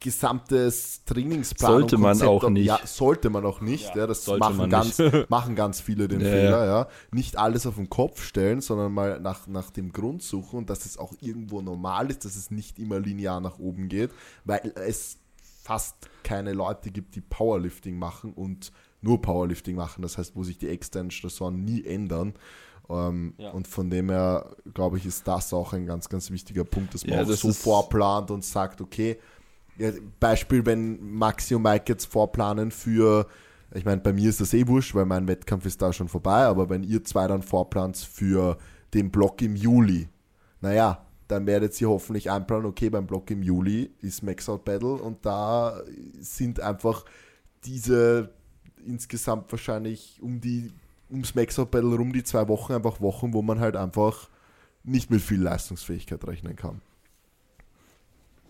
[0.00, 2.66] gesamtes Trainingsplan sollte man auch nicht.
[2.66, 3.88] Ja, sollte man auch nicht.
[3.90, 6.66] Ja, ja das machen ganz, machen ganz viele den ja, Fehler.
[6.66, 6.88] Ja.
[7.12, 10.84] Nicht alles auf den Kopf stellen, sondern mal nach, nach dem Grund suchen und dass
[10.84, 14.10] es auch irgendwo normal ist, dass es nicht immer linear nach oben geht,
[14.44, 15.18] weil es
[15.62, 20.02] fast keine Leute gibt, die Powerlifting machen und nur Powerlifting machen.
[20.02, 22.34] Das heißt, wo sich die externen Stressoren nie ändern.
[22.90, 23.50] Ähm, Ja.
[23.50, 27.04] Und von dem her, glaube ich, ist das auch ein ganz, ganz wichtiger Punkt, dass
[27.06, 29.18] man Ja, auch das so vorplant und sagt, okay,
[29.78, 33.26] ja, Beispiel, wenn Maxi und Mike jetzt vorplanen für,
[33.72, 36.44] ich meine, bei mir ist das eh wurscht, weil mein Wettkampf ist da schon vorbei,
[36.44, 38.58] aber wenn ihr zwei dann vorplant für
[38.94, 40.08] den Block im Juli,
[40.60, 44.94] naja, dann werdet ihr hoffentlich einplanen, okay, beim Block im Juli ist Max Out Battle
[44.94, 45.80] und da
[46.20, 47.04] sind einfach
[47.64, 48.30] diese
[48.86, 50.72] insgesamt wahrscheinlich um die
[51.10, 54.28] ums Max Out Battle rum die zwei Wochen einfach Wochen, wo man halt einfach
[54.84, 56.80] nicht mit viel Leistungsfähigkeit rechnen kann.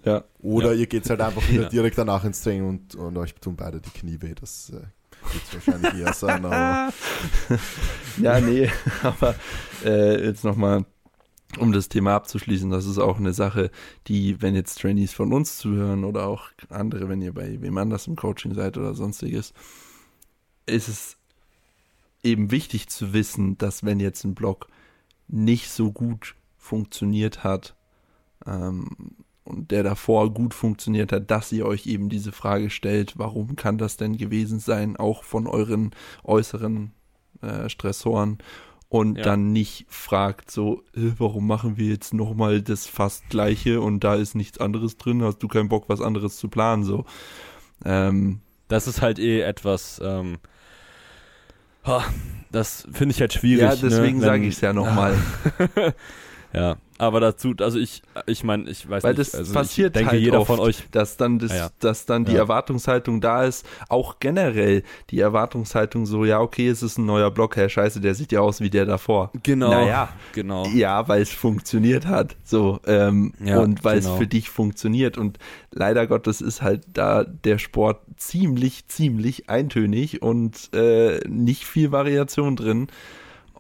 [0.09, 0.25] Ja.
[0.41, 0.81] Oder Ja.
[0.81, 3.91] ihr geht halt einfach wieder direkt danach ins Training und, und euch tun beide die
[3.91, 4.35] Knie weh.
[4.35, 4.81] Das äh,
[5.33, 6.93] wird wahrscheinlich eher sein, aber
[8.23, 8.71] Ja, nee,
[9.03, 9.35] aber
[9.85, 10.85] äh, jetzt nochmal,
[11.59, 13.71] um das Thema abzuschließen, das ist auch eine Sache,
[14.07, 18.07] die, wenn jetzt Trainees von uns zuhören oder auch andere, wenn ihr bei wem anders
[18.07, 19.53] im Coaching seid oder sonstiges,
[20.67, 21.17] ist es
[22.23, 24.69] eben wichtig zu wissen, dass wenn jetzt ein Blog
[25.29, 27.75] nicht so gut funktioniert hat
[28.47, 28.89] ähm,
[29.49, 33.79] und der davor gut funktioniert hat, dass ihr euch eben diese Frage stellt, warum kann
[33.79, 35.93] das denn gewesen sein, auch von euren
[36.23, 36.93] äußeren
[37.41, 38.39] äh, Stressoren
[38.91, 39.25] und Ja.
[39.25, 44.15] dann nicht fragt so, äh, warum machen wir jetzt nochmal das fast gleiche und da
[44.17, 47.05] ist nichts anderes drin, hast du keinen Bock, was anderes zu planen, so.
[47.85, 50.39] Ähm, Das ist halt eh etwas, ähm,
[52.53, 53.63] das finde ich halt schwierig.
[53.63, 54.25] ja, deswegen ne?
[54.27, 55.17] sage ich es ja nochmal.
[56.53, 60.01] Ja, aber dazu, also ich, ich meine, ich weiß Weil nicht, das also passiert ich
[60.01, 61.69] denke, halt jeder oft, von euch, dass dann, das, Ja, ja.
[61.79, 62.39] dass dann die Ja.
[62.39, 67.55] Erwartungshaltung da ist, auch generell die Erwartungshaltung so, ja, okay, es ist ein neuer Block,
[67.57, 69.31] hey, scheiße, der sieht ja aus wie der davor.
[69.43, 72.35] genau, Naja, genau, Ja, weil es funktioniert hat.
[72.45, 74.13] So, ähm, und weil genau.
[74.15, 75.19] es für dich funktioniert.
[75.19, 75.39] Und
[75.71, 82.57] leider Gottes ist halt da der Sport ziemlich, ziemlich eintönig und äh, nicht viel Variation
[82.57, 82.89] drin.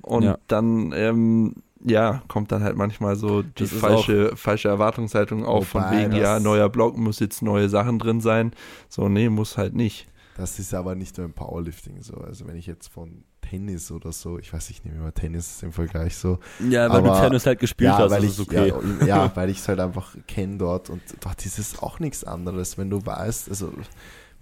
[0.00, 1.54] Und dann, ähm,
[1.84, 6.68] ja, kommt dann halt manchmal so die falsche, falsche Erwartungshaltung auf, von wegen, ja, neuer
[6.68, 8.52] Block muss jetzt neue Sachen drin sein.
[8.88, 10.06] So, nee, muss halt nicht.
[10.36, 12.14] das ist aber nicht nur im Powerlifting so.
[12.18, 15.72] Also wenn ich jetzt von Tennis oder so, ich weiß, ich nehme immer Tennis im
[15.72, 16.38] Vergleich so.
[16.68, 18.72] Ja, weil Aber- du Tennis halt gespielt ja, hast, weil ist ich, es okay.
[19.00, 22.24] ja, ja, weil ich es halt einfach kenne dort und dort ist es auch nichts
[22.24, 23.72] anderes, wenn du weißt, also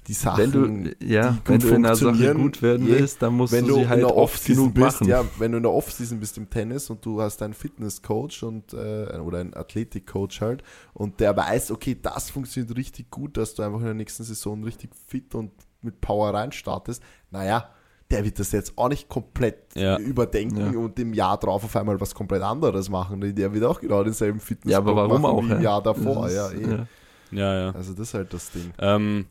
[0.06, 0.52] die Sachen, Wenn
[0.84, 3.64] du, ja, wenn gut du in einer Sache gut werden je- willst, dann musst wenn
[3.66, 5.08] du du sie in halt der oft Offseason genug bist, machen.
[5.08, 8.72] ja, wenn du in der Offseason bist im Tennis und du hast einen Fitnesscoach und
[8.72, 10.62] äh, oder einen Athletikcoach halt
[10.94, 14.62] und der weiß, okay, das funktioniert richtig gut, dass du einfach in der nächsten Saison
[14.64, 15.50] richtig fit und
[15.82, 17.68] mit Power reinstartest, naja,
[18.10, 19.98] der wird das jetzt auch nicht komplett Ja.
[19.98, 20.78] überdenken Ja.
[20.78, 23.34] und im Jahr drauf auf einmal was komplett anderes machen.
[23.34, 25.42] Der wird auch genau denselben Fitness Ja, aber warum machen auch?
[25.42, 25.60] wie im ja?
[25.60, 26.26] Jahr davor.
[26.26, 26.70] Das Ja, ist, eh.
[26.70, 26.86] ja.
[27.32, 27.70] Ja, ja.
[27.72, 28.72] Also das ist halt das Ding.
[28.78, 29.26] Ähm,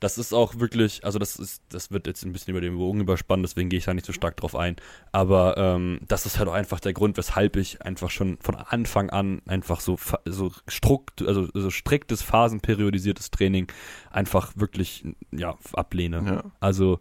[0.00, 3.00] das ist auch wirklich, also das ist, das wird jetzt ein bisschen über den Bogen
[3.00, 4.76] überspannen, deswegen gehe ich da nicht so stark drauf ein.
[5.12, 9.10] Aber ähm, das ist halt auch einfach der Grund, weshalb ich einfach schon von Anfang
[9.10, 13.66] an einfach so, so strukt, also so striktes, phasenperiodisiertes Training
[14.10, 16.22] einfach wirklich ja, ablehne.
[16.26, 16.44] Ja.
[16.60, 17.00] Also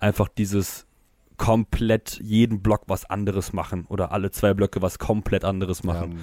[0.00, 0.86] einfach dieses
[1.36, 6.18] komplett jeden Block was anderes machen oder alle zwei Blöcke was komplett anderes machen.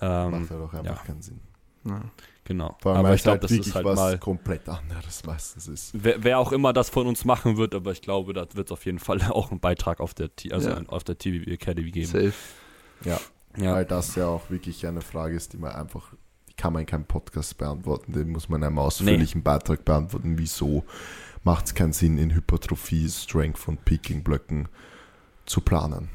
[0.00, 1.06] Ja, Ähm, macht halt auch einfach ja.
[1.06, 1.40] keinen Sinn.
[1.84, 2.00] Ja.
[2.44, 2.76] Genau.
[2.80, 4.18] Vor allem, Aber weil ich es glaube, halt das ist halt was mal.
[4.18, 5.90] komplett anderes meistens ist.
[5.94, 8.72] Wer, wer auch immer das von uns machen wird, aber ich glaube, da wird es
[8.72, 10.80] auf jeden Fall auch einen Beitrag auf der, T also Ja.
[10.86, 12.06] auf der TV Academy geben.
[12.06, 12.32] Safe.
[13.04, 13.20] Ja,
[13.56, 13.72] Ja.
[13.74, 16.14] weil das ja auch wirklich eine Frage ist, die man einfach,
[16.48, 20.38] die kann man in keinem Podcast beantworten, den muss man in einem ausführlichen Beitrag beantworten.
[20.38, 20.84] Wieso
[21.42, 24.68] macht es keinen Sinn, in Hypertrophie, Strength und Peaking-Blöcken
[25.46, 26.08] zu planen?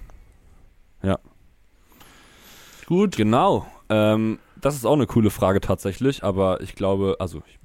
[2.87, 3.15] Gut.
[3.17, 3.67] Genau.
[3.89, 7.59] Ähm, das ist auch eine coole Frage tatsächlich, aber ich glaube, also, ich,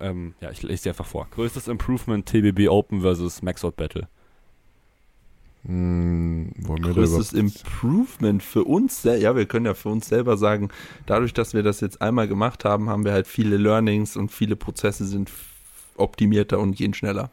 [0.00, 1.28] ähm, ja, ich lese sie einfach vor.
[1.32, 4.08] Größtes Improvement TBB Open versus Maxout Battle.
[5.64, 10.38] Hm, wollen wir da größtes Improvement für uns, ja, wir können ja für uns selber
[10.38, 10.70] sagen,
[11.04, 14.56] dadurch, dass wir das jetzt einmal gemacht haben, haben wir halt viele Learnings und viele
[14.56, 15.30] Prozesse sind
[15.96, 17.30] optimierter und gehen schneller.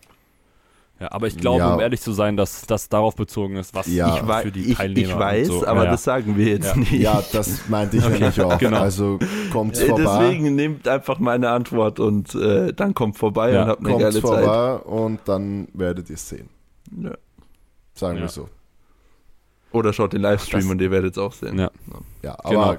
[0.99, 1.73] Ja, aber ich glaube, Ja.
[1.75, 4.15] um ehrlich zu sein, dass das darauf bezogen ist, was Ja.
[4.15, 5.67] ich, für die ich, Teilnehmer ich weiß, so.
[5.67, 6.75] aber ja, das sagen wir jetzt Ja.
[6.75, 6.91] nicht.
[6.91, 8.57] Ja, das meinte ich nämlich auch.
[8.57, 8.79] Genau.
[8.79, 9.19] Also
[9.51, 10.19] kommt's Äh, vorbei.
[10.29, 14.03] Deswegen nehmt einfach meine Antwort und äh, dann kommt vorbei Ja, und habt eine kommt's
[14.03, 14.43] geile Zeit.
[14.43, 16.49] vorbei und dann werdet ihr es sehen.
[16.99, 17.11] Ja.
[17.93, 18.23] Sagen Ja.
[18.23, 18.49] wir so.
[19.71, 21.59] Oder schaut den Livestream Das- und ihr werdet es auch sehen.
[21.59, 21.69] Ja.
[22.23, 22.75] Ja, aber Genau.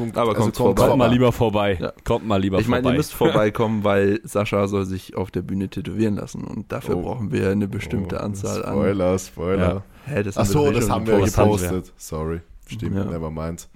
[0.00, 0.96] Punkt, Aber kommt's Kommt vorbei.
[0.96, 1.78] mal lieber vorbei.
[1.80, 1.92] Ja.
[2.04, 2.94] Kommt mal lieber Ich meine, vorbei.
[2.94, 7.02] ihr müsst vorbeikommen, weil Sascha soll sich auf der Bühne tätowieren lassen und dafür Oh.
[7.02, 8.74] brauchen wir eine bestimmte Oh, Anzahl an.
[8.74, 9.68] Spoiler, Spoiler.
[9.68, 9.82] Ja.
[10.14, 11.92] Hä, das Ach so, doch das haben wir gepostet.
[11.96, 12.40] Sorry.
[12.66, 13.04] Stimmt, Ja.
[13.04, 13.68] never mind.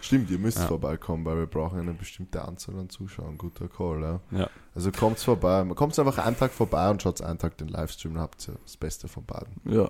[0.00, 0.66] Stimmt, ihr müsst Ja.
[0.66, 3.38] vorbeikommen, weil wir brauchen eine bestimmte Anzahl an Zuschauern.
[3.38, 4.20] Guter Call, ja.
[4.38, 4.50] Ja.
[4.74, 5.64] Also kommt vorbei.
[5.74, 8.76] Kommt einfach einen Tag vorbei und schaut einen Tag den Livestream, dann habt ihr das
[8.76, 9.54] Beste von beiden.
[9.64, 9.88] Ja.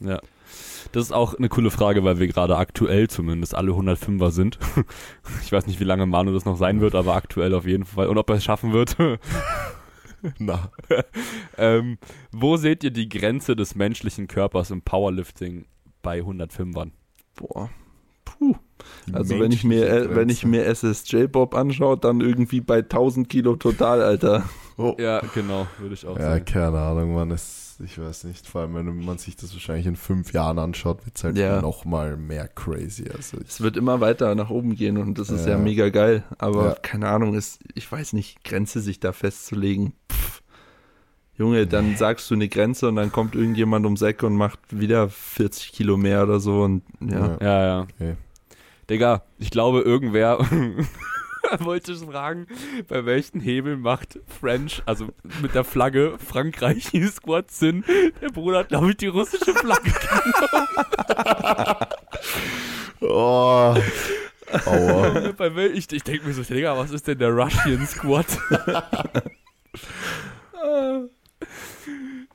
[0.00, 0.20] Ja.
[0.92, 4.58] Das ist auch eine coole Frage, weil wir gerade aktuell zumindest alle 105er sind.
[5.42, 8.08] Ich weiß nicht, wie lange Manu das noch sein wird, aber aktuell auf jeden Fall.
[8.08, 8.96] Und ob er es schaffen wird.
[10.38, 10.70] Na,
[11.58, 11.98] ähm,
[12.32, 15.66] wo seht ihr die Grenze des menschlichen Körpers im Powerlifting
[16.02, 16.92] bei 105ern?
[17.36, 17.68] Boah.
[18.24, 18.54] Puh.
[19.12, 23.28] Also wenn ich mir, äh, wenn ich mir SSJ Bob anschaue, dann irgendwie bei 1000
[23.28, 24.44] Kilo total, Alter.
[24.76, 24.94] Oh.
[24.98, 26.44] Ja, genau, würde ich auch Ja, sagen.
[26.46, 27.30] keine Ahnung, man
[27.80, 31.04] ist, ich weiß nicht, vor allem wenn man sich das wahrscheinlich in fünf Jahren anschaut,
[31.04, 31.60] wird es halt Ja.
[31.60, 33.08] noch mal mehr crazy.
[33.10, 35.58] Also ich, Es wird immer weiter nach oben gehen und das ist ja, Ja.
[35.58, 36.24] mega geil.
[36.38, 36.74] Aber Ja.
[36.74, 39.92] keine Ahnung, ist, ich weiß nicht, Grenze sich da festzulegen.
[40.10, 40.42] Pff.
[41.36, 45.08] Junge, dann sagst du eine Grenze und dann kommt irgendjemand ums Eck und macht wieder
[45.08, 47.36] 40 Kilo mehr oder so und ja.
[47.40, 47.80] Ja, ja.
[47.82, 48.14] Okay.
[48.88, 50.38] Digga, ich glaube, irgendwer
[51.60, 52.46] wollte fragen,
[52.88, 55.08] bei welchen Hebel macht French, also
[55.42, 57.84] mit der Flagge Frankreich Squad Sinn?
[58.20, 59.92] Der Bruder hat, glaube ich, die russische Flagge.
[63.06, 63.76] Oh,
[64.64, 65.32] aua.
[65.36, 68.26] bei ich ich denke mir so, Digga, was ist denn der Russian Squad?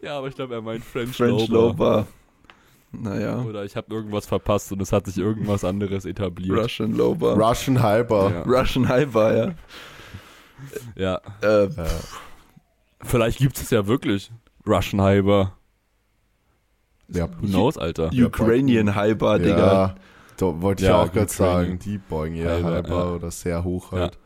[0.02, 1.54] ja, aber ich glaube, er meint French, French Lover.
[1.54, 2.08] Lover.
[2.92, 6.58] Naja, Oder ich habe irgendwas verpasst und es hat sich irgendwas anderes etabliert.
[6.58, 7.34] Russian Lover.
[7.36, 8.32] Russian Hyper.
[8.32, 8.42] Ja.
[8.44, 9.54] Russian Hyper, ja.
[10.96, 11.22] ja.
[11.42, 11.86] Äh, Ja.
[13.02, 14.32] Vielleicht gibt es ja wirklich
[14.68, 15.54] Russian Hyper.
[17.08, 18.10] Ja, Who knows, Alter?
[18.14, 19.58] Ukrainian Hyper, Digga.
[19.58, 19.96] ja,
[20.38, 23.06] da wollte ich Ja, auch gerade sagen, die beugen ja ja.
[23.06, 24.18] oder sehr hoch halt.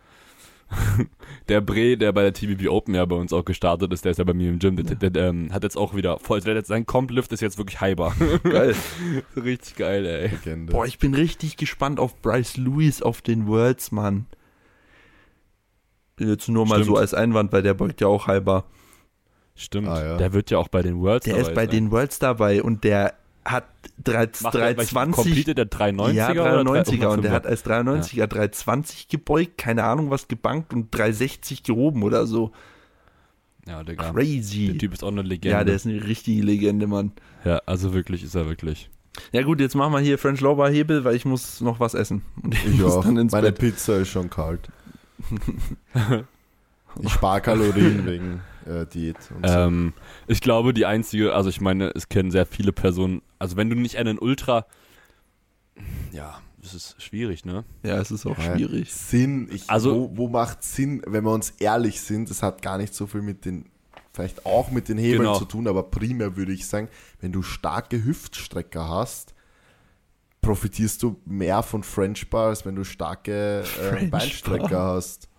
[1.49, 4.17] Der Bre, der bei der TVB Open ja bei uns auch gestartet ist, der ist
[4.17, 6.63] ja bei mir im Gym, der, der, der ähm, hat jetzt auch wieder voll, der
[6.63, 8.13] sein Comp-Lift ist jetzt wirklich Hyper.
[8.43, 8.75] Geil.
[9.35, 10.29] Richtig geil, ey.
[10.29, 10.71] Legende.
[10.71, 14.25] Boah, ich bin richtig gespannt auf Bryce Lewis auf den Worlds, Mann.
[16.19, 16.87] Jetzt nur mal Stimmt.
[16.87, 18.65] so als Einwand, weil der beugt ja auch halber.
[19.55, 19.87] Stimmt.
[19.87, 20.17] Ah, ja.
[20.17, 21.71] Der wird ja auch bei den Worlds Der dabei ist bei sein.
[21.71, 23.15] den Worlds dabei und der
[23.45, 23.65] hat
[24.03, 25.15] 3, Macht der- welchen 320.
[25.15, 27.35] Completed der 390er Ja, oder 93er und der 305er?
[27.35, 32.51] hat als 93er 320 gebeugt, keine Ahnung was gebankt und 360 gehoben oder so.
[33.67, 34.03] Ja, Digga.
[34.03, 34.77] Der Crazy.
[34.77, 35.57] Typ ist auch eine Legende.
[35.57, 37.11] Ja, der ist eine richtige Legende, Mann.
[37.45, 38.89] ja, also wirklich ist er wirklich.
[39.31, 42.23] Ja gut, jetzt machen wir hier French Lover Hebel, weil ich muss noch was essen.
[42.41, 43.59] Und ich, ins Meine Bett.
[43.59, 44.67] Pizza ist schon kalt.
[47.01, 49.53] Ich spare Kalorien wegen äh, Diät und so.
[49.53, 49.93] Ähm,
[50.27, 53.75] ich glaube, die einzige, also ich meine, es kennen sehr viele Personen, also wenn du
[53.75, 54.65] nicht einen Ultra,
[56.11, 57.65] ja, das ist schwierig, ne?
[57.83, 58.93] Ja, es ist auch Ja, schwierig.
[58.93, 62.77] Sinn, ich, Also- wo, wo macht Sinn, wenn wir uns ehrlich sind, das hat gar
[62.77, 63.65] nicht so viel mit den,
[64.13, 65.37] vielleicht auch mit den Hebeln Genau.
[65.39, 66.87] zu tun, aber primär würde ich sagen,
[67.19, 69.33] wenn du starke Hüftstrecker hast,
[70.41, 75.29] profitierst du mehr von French Bar, als wenn du starke äh, French Beinstrecker hast.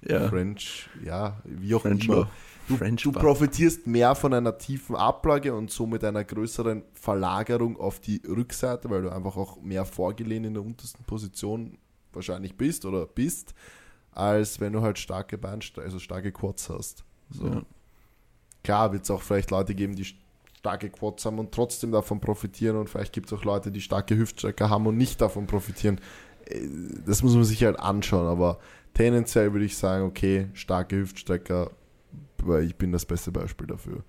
[0.00, 0.28] Ja.
[0.28, 2.16] French, ja, wie auch French immer.
[2.16, 2.30] Bar.
[2.68, 8.22] Du, du profitierst mehr von einer tiefen Ablage und somit einer größeren Verlagerung auf die
[8.26, 11.76] Rückseite, weil du einfach auch mehr vorgelehnt in der untersten Position
[12.12, 13.54] wahrscheinlich bist oder bist,
[14.12, 17.04] als wenn du halt starke Beinste also starke Quads hast.
[17.30, 17.46] So.
[17.48, 17.62] Ja.
[18.62, 20.06] Klar wird es auch vielleicht Leute geben, die
[20.56, 24.16] starke Quads haben und trotzdem davon profitieren und vielleicht gibt es auch Leute, die starke
[24.16, 26.00] Hüftstrecker haben und nicht davon profitieren.
[26.46, 26.60] Äh,
[27.04, 28.58] Das muss man sich halt anschauen, aber
[28.94, 31.70] tendenziell würde ich sagen, okay, starke Hüftstrecker,
[32.46, 34.02] weil ich bin das beste Beispiel dafür.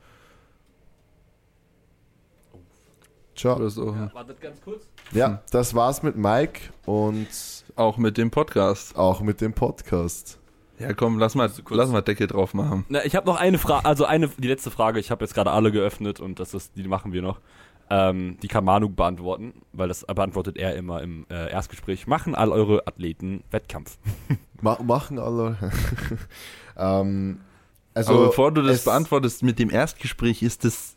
[3.35, 3.57] Ciao.
[3.57, 3.95] Oder so.
[4.13, 4.87] wartet ganz kurz.
[5.11, 7.27] Ja, das war's mit Mike und
[7.75, 8.95] Auch mit dem Podcast.
[8.95, 10.39] auch mit dem Podcast.
[10.79, 12.85] Ja, komm, lass mal, lass mal Deckel drauf machen.
[12.89, 15.51] Na, ich habe noch eine Frage, also eine, die letzte Frage, ich habe jetzt gerade
[15.51, 17.39] alle geöffnet und das ist, die machen wir noch.
[17.89, 22.07] Ähm, die kann Manu beantworten, weil das beantwortet er immer im äh, Erstgespräch.
[22.07, 23.97] Machen all eure Athleten Wettkampf?
[24.61, 25.57] Ma machen alle.
[26.77, 27.41] ähm,
[27.95, 30.95] also, Aber bevor du das es- beantwortest mit dem Erstgespräch, ist das,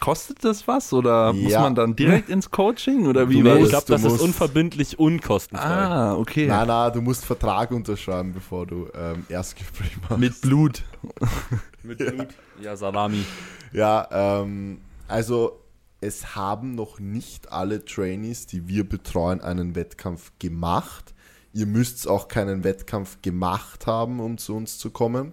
[0.00, 1.60] kostet das was oder muss Ja.
[1.62, 3.68] man dann direkt ins Coaching oder wie ich musst- das?
[3.70, 5.66] glaube, das du ist musst- unverbindlich unkostenfrei.
[5.66, 6.46] Ah, okay.
[6.46, 10.18] Nein, nein, du musst Vertrag unterschreiben, bevor du ähm, Erstgespräch machst.
[10.18, 10.84] Mit Blut.
[11.82, 12.28] Mit Blut.
[12.60, 13.24] Ja, Salami.
[13.72, 15.60] Ja, ähm, also
[16.00, 21.14] es haben noch nicht alle Trainees, die wir betreuen, einen Wettkampf gemacht.
[21.52, 25.32] Ihr müsst auch keinen Wettkampf gemacht haben, um zu uns zu kommen.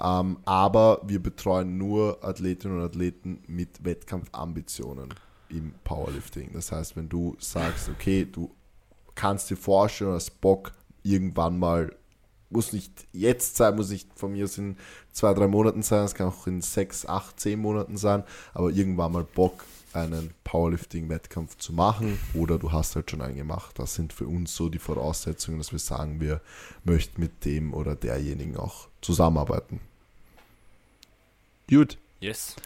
[0.00, 5.14] Ähm, aber wir betreuen nur Athletinnen und Athleten mit Wettkampfambitionen
[5.48, 6.50] im Powerlifting.
[6.52, 8.54] Das heißt, wenn du sagst, okay, du
[9.14, 10.72] kannst dir vorstellen, hast Bock,
[11.02, 11.94] irgendwann mal,
[12.50, 14.76] muss nicht jetzt sein, muss nicht von mir aus in
[15.12, 19.12] zwei, drei Monaten sein, es kann auch in sechs, acht, zehn Monaten sein, aber irgendwann
[19.12, 19.64] mal Bock,
[19.94, 23.78] einen Powerlifting-Wettkampf zu machen oder du hast halt schon einen gemacht.
[23.78, 26.40] Das sind für uns so die Voraussetzungen, dass wir sagen, wir
[26.84, 29.80] möchten mit dem oder derjenigen auch zusammenarbeiten.
[31.70, 31.98] Gut.
[32.20, 32.56] Yes.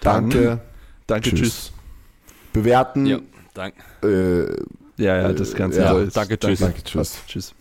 [0.00, 0.60] Dann- Danke.
[1.06, 1.40] Danke, Tschüss.
[1.40, 1.72] tschüss.
[2.52, 3.06] Bewerten.
[3.06, 3.18] Ja,
[3.54, 3.82] danke.
[4.02, 6.60] Äh, Ja, ja, das Ganze Ja, danke, tschüss.
[6.60, 7.18] Danke, tschüss.
[7.26, 7.54] Tschüss.